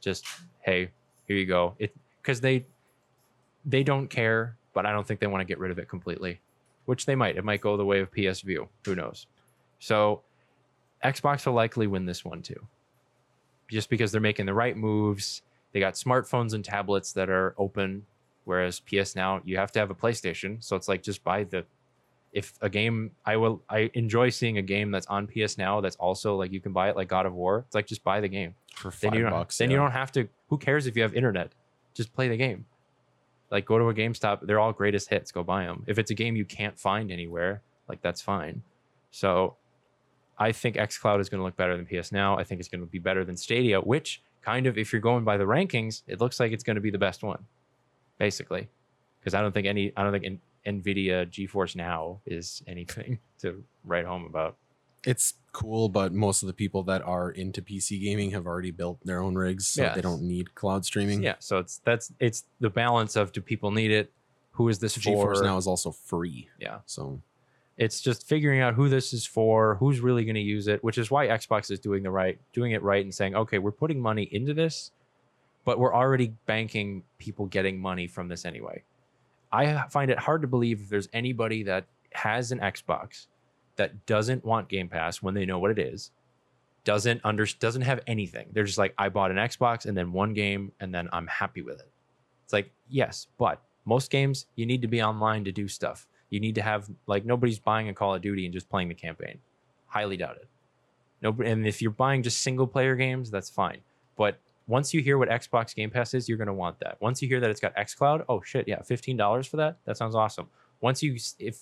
[0.00, 0.26] Just
[0.60, 0.90] hey,
[1.26, 1.74] here you go.
[1.78, 2.66] It because they
[3.64, 6.40] they don't care, but I don't think they want to get rid of it completely,
[6.84, 7.36] which they might.
[7.36, 8.68] It might go the way of PS Vue.
[8.84, 9.26] Who knows?
[9.78, 10.22] So
[11.04, 12.66] Xbox will likely win this one too,
[13.70, 15.42] just because they're making the right moves.
[15.72, 18.06] They got smartphones and tablets that are open
[18.46, 21.64] Whereas PS Now, you have to have a PlayStation, so it's like just buy the
[22.32, 25.96] if a game I will I enjoy seeing a game that's on PS now that's
[25.96, 27.64] also like you can buy it like God of War.
[27.66, 28.54] It's like just buy the game.
[28.76, 29.58] for Then five you don't bucks.
[29.58, 31.50] then you don't have to who cares if you have internet?
[31.92, 32.66] Just play the game.
[33.50, 35.82] Like go to a GameStop, they're all greatest hits, go buy them.
[35.88, 38.62] If it's a game you can't find anywhere, like that's fine.
[39.10, 39.56] So
[40.38, 42.36] I think xCloud is going to look better than PS Now.
[42.38, 45.24] I think it's going to be better than Stadia, which kind of if you're going
[45.24, 47.44] by the rankings, it looks like it's going to be the best one.
[48.18, 48.68] Basically.
[49.20, 53.62] Because I don't think any I don't think in, Nvidia GeForce Now is anything to
[53.84, 54.56] write home about.
[55.04, 58.98] It's cool, but most of the people that are into PC gaming have already built
[59.04, 59.94] their own rigs, so Yes.
[59.94, 61.22] they don't need cloud streaming.
[61.22, 64.12] Yeah, so it's that's it's the balance of do people need it?
[64.52, 65.44] Who is this GeForce for?
[65.44, 66.48] now is also free.
[66.58, 66.78] Yeah.
[66.86, 67.20] So
[67.78, 70.96] It's just figuring out who this is for, who's really going to use it, which
[70.96, 74.00] is why Xbox is doing the right, doing it right, and saying, okay, we're putting
[74.00, 74.92] money into this,
[75.64, 78.82] but we're already banking people getting money from this anyway.
[79.52, 83.26] I find it hard to believe if there's anybody that has an Xbox
[83.76, 86.10] that doesn't want Game Pass when they know what it is,
[86.84, 88.46] doesn't under doesn't have anything.
[88.52, 91.60] They're just like, I bought an Xbox and then one game and then I'm happy
[91.60, 91.90] with it.
[92.44, 96.06] It's like, yes, but most games you need to be online to do stuff.
[96.30, 98.94] You need to have like nobody's buying a Call of Duty and just playing the
[98.94, 99.38] campaign.
[99.86, 100.48] Highly doubt it.
[101.22, 103.78] Nobody, and if you're buying just single player games, that's fine.
[104.16, 107.00] But once you hear what Xbox Game Pass is, you're going to want that.
[107.00, 109.78] Once you hear that it's got XCloud, oh shit, yeah, fifteen dollars for that.
[109.84, 110.48] That sounds awesome.
[110.80, 111.60] Once you, if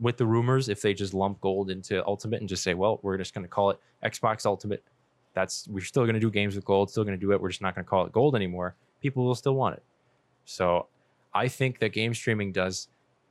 [0.00, 3.16] with the rumors, if they just lump gold into Ultimate and just say, well, we're
[3.16, 4.82] just going to call it Xbox Ultimate,
[5.34, 7.40] that's we're still going to do games with gold, still going to do it.
[7.40, 8.74] We're just not going to call it gold anymore.
[9.00, 9.82] People will still want it.
[10.44, 10.86] So
[11.34, 12.88] I think that game streaming does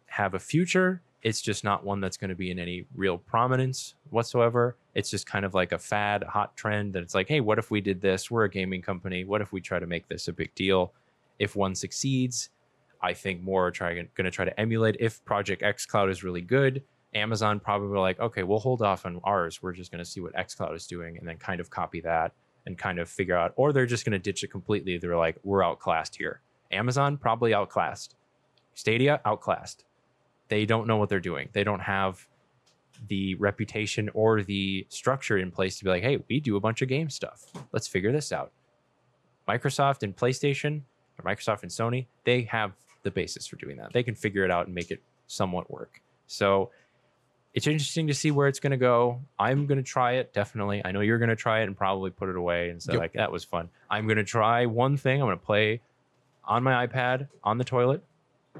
[0.09, 1.01] have a future.
[1.21, 4.77] It's just not one that's going to be in any real prominence whatsoever.
[4.95, 7.71] It's just kind of like a fad, hot trend that it's like, hey, what if
[7.71, 8.31] we did this?
[8.31, 9.25] We're a gaming company.
[9.25, 10.93] What if we try to make this a big deal?
[11.37, 12.49] If one succeeds,
[13.01, 14.97] I think more are going to try to emulate.
[14.99, 16.83] If Project X Cloud is really good,
[17.13, 19.61] Amazon probably like, okay, we'll hold off on ours.
[19.61, 22.01] We're just going to see what X Cloud is doing and then kind of copy
[22.01, 22.33] that
[22.65, 24.97] and kind of figure out, or they're just going to ditch it completely.
[24.97, 26.41] They're like, we're outclassed here.
[26.71, 28.15] Amazon probably outclassed.
[28.75, 29.85] Stadia outclassed.
[30.49, 31.49] They don't know what they're doing.
[31.53, 32.27] They don't have
[33.07, 36.81] the reputation or the structure in place to be like, hey, we do a bunch
[36.81, 37.45] of game stuff.
[37.71, 38.51] Let's figure this out.
[39.47, 40.81] Microsoft and PlayStation,
[41.17, 42.73] or Microsoft and Sony, they have
[43.03, 43.93] the basis for doing that.
[43.93, 46.01] They can figure it out and make it somewhat work.
[46.27, 46.71] So
[47.53, 49.21] it's interesting to see where it's going to go.
[49.39, 50.81] I'm going to try it definitely.
[50.83, 52.99] I know you're going to try it and probably put it away and say Yep.
[52.99, 53.69] like that was fun.
[53.89, 55.21] I'm going to try one thing.
[55.21, 55.81] I'm going to play
[56.43, 58.03] on my iPad on the toilet.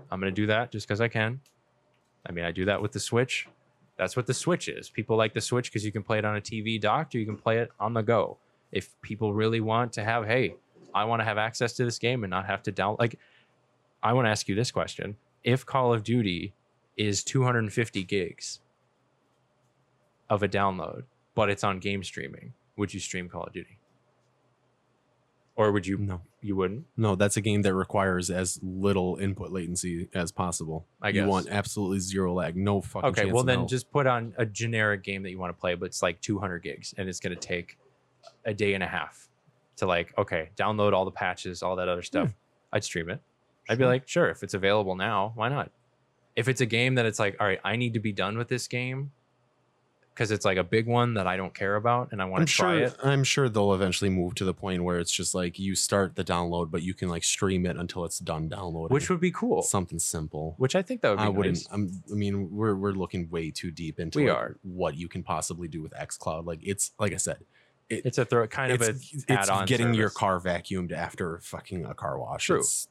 [0.09, 1.41] I'm going to do that just because I can.
[2.27, 3.47] I mean, I do that with the Switch.
[3.97, 4.89] That's what the Switch is.
[4.89, 7.25] People like the Switch because you can play it on a TV dock or you
[7.25, 8.37] can play it on the go.
[8.71, 10.55] If people really want to have, hey,
[10.93, 12.99] I want to have access to this game and not have to download.
[12.99, 13.19] Like,
[14.01, 16.53] I want to ask you this question: If Call of Duty
[16.97, 18.59] is 250 gigs
[20.29, 21.03] of a download,
[21.35, 23.78] but it's on game streaming, would you stream Call of Duty?
[25.59, 25.97] Or would you?
[25.97, 26.85] no, You wouldn't.
[26.95, 30.85] no, that's a game that requires as little input latency as possible.
[31.01, 31.23] I guess.
[31.23, 33.09] you want absolutely zero lag, no fucking.
[33.09, 35.87] Okay, well then just put on a generic game that you want to play, but
[35.87, 37.77] it's like 200 gigs, and it's going to take
[38.45, 39.27] a day and a half
[39.75, 42.33] to like, okay, download all the patches, all that other stuff.
[42.71, 43.19] I'd stream it.
[43.67, 45.71] I'd be like, sure, if it's available now, why not?
[46.37, 48.47] If it's a game that it's like, all right, I need to be done with
[48.47, 49.11] this game
[50.19, 52.53] because it's like a big one that I don't care about and I want to
[52.53, 52.87] try sure.
[52.87, 52.95] it.
[53.01, 56.25] I'm sure they'll eventually move to the point where it's just like you start the
[56.25, 58.93] download, but you can like stream it until it's done downloading.
[58.93, 59.61] Which would be cool.
[59.61, 60.55] something simple.
[60.57, 61.65] Which I think that would be I wouldn't.
[61.71, 64.57] I'm, I mean, we're we're looking way too deep into We like, are.
[64.63, 66.45] what you can possibly do with XCloud.
[66.45, 67.37] Like it's like I said,
[67.87, 71.93] it, It's a throw, kind of a it's getting your car vacuumed after fucking a
[71.93, 72.47] car wash.
[72.47, 72.59] True.
[72.59, 72.89] It's,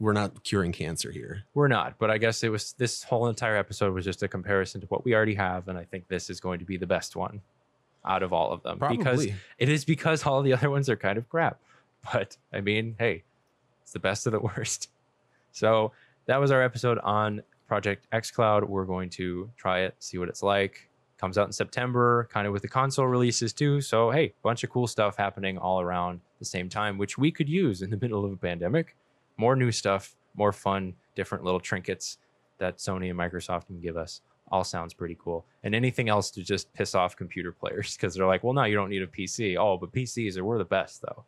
[0.00, 1.44] we're not curing cancer here.
[1.54, 4.80] We're not, but I guess it was this whole entire episode was just a comparison
[4.80, 7.14] to what we already have, and I think this is going to be the best
[7.14, 7.42] one
[8.04, 9.26] out of all of them because
[9.58, 11.60] it is because all the other ones are kind of crap.
[12.12, 13.24] But I mean, hey,
[13.82, 14.88] it's the best of the worst.
[15.52, 15.92] So
[16.26, 18.66] that was our episode on Project xCloud.
[18.66, 20.88] We're going to try it, see what it's like.
[21.18, 23.82] Comes out in September, kind of with the console releases too.
[23.82, 27.50] So hey, bunch of cool stuff happening all around the same time, which we could
[27.50, 28.96] use in the middle of a pandemic.
[29.40, 32.18] More new stuff, more fun, different little trinkets
[32.58, 34.20] that Sony and Microsoft can give us.
[34.52, 35.46] All sounds pretty cool.
[35.64, 38.74] And anything else to just piss off computer players because they're like, well, no, you
[38.74, 39.56] don't need a PC.
[39.58, 41.24] Oh, but PCs are we're the best though.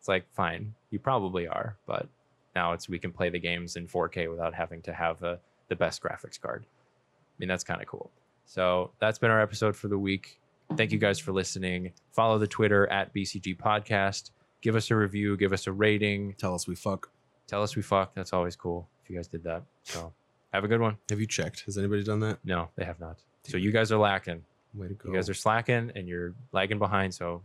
[0.00, 2.08] It's like, fine, you probably are, but
[2.56, 5.38] now it's we can play the games in 4K without having to have the
[5.68, 6.66] the best graphics card.
[6.66, 8.10] I mean, that's kind of cool.
[8.46, 10.40] So that's been our episode for the week.
[10.76, 11.92] Thank you guys for listening.
[12.12, 14.30] Follow the Twitter at BCG Podcast.
[14.60, 16.34] Give us a review, give us a rating.
[16.34, 17.10] Tell us we fuck.
[17.46, 18.14] Tell us we fuck.
[18.14, 19.62] That's always cool if you guys did that.
[19.82, 20.12] So
[20.52, 20.96] Have a good one.
[21.10, 21.64] Have you checked?
[21.66, 22.38] Has anybody done that?
[22.44, 23.18] No, they have not.
[23.44, 24.42] So you guys are lacking.
[24.74, 25.08] Way to go.
[25.08, 27.14] You guys are slacking and you're lagging behind.
[27.14, 27.42] So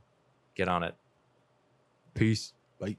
[0.55, 0.95] get on it.
[2.13, 2.53] Peace.
[2.79, 2.97] Bye.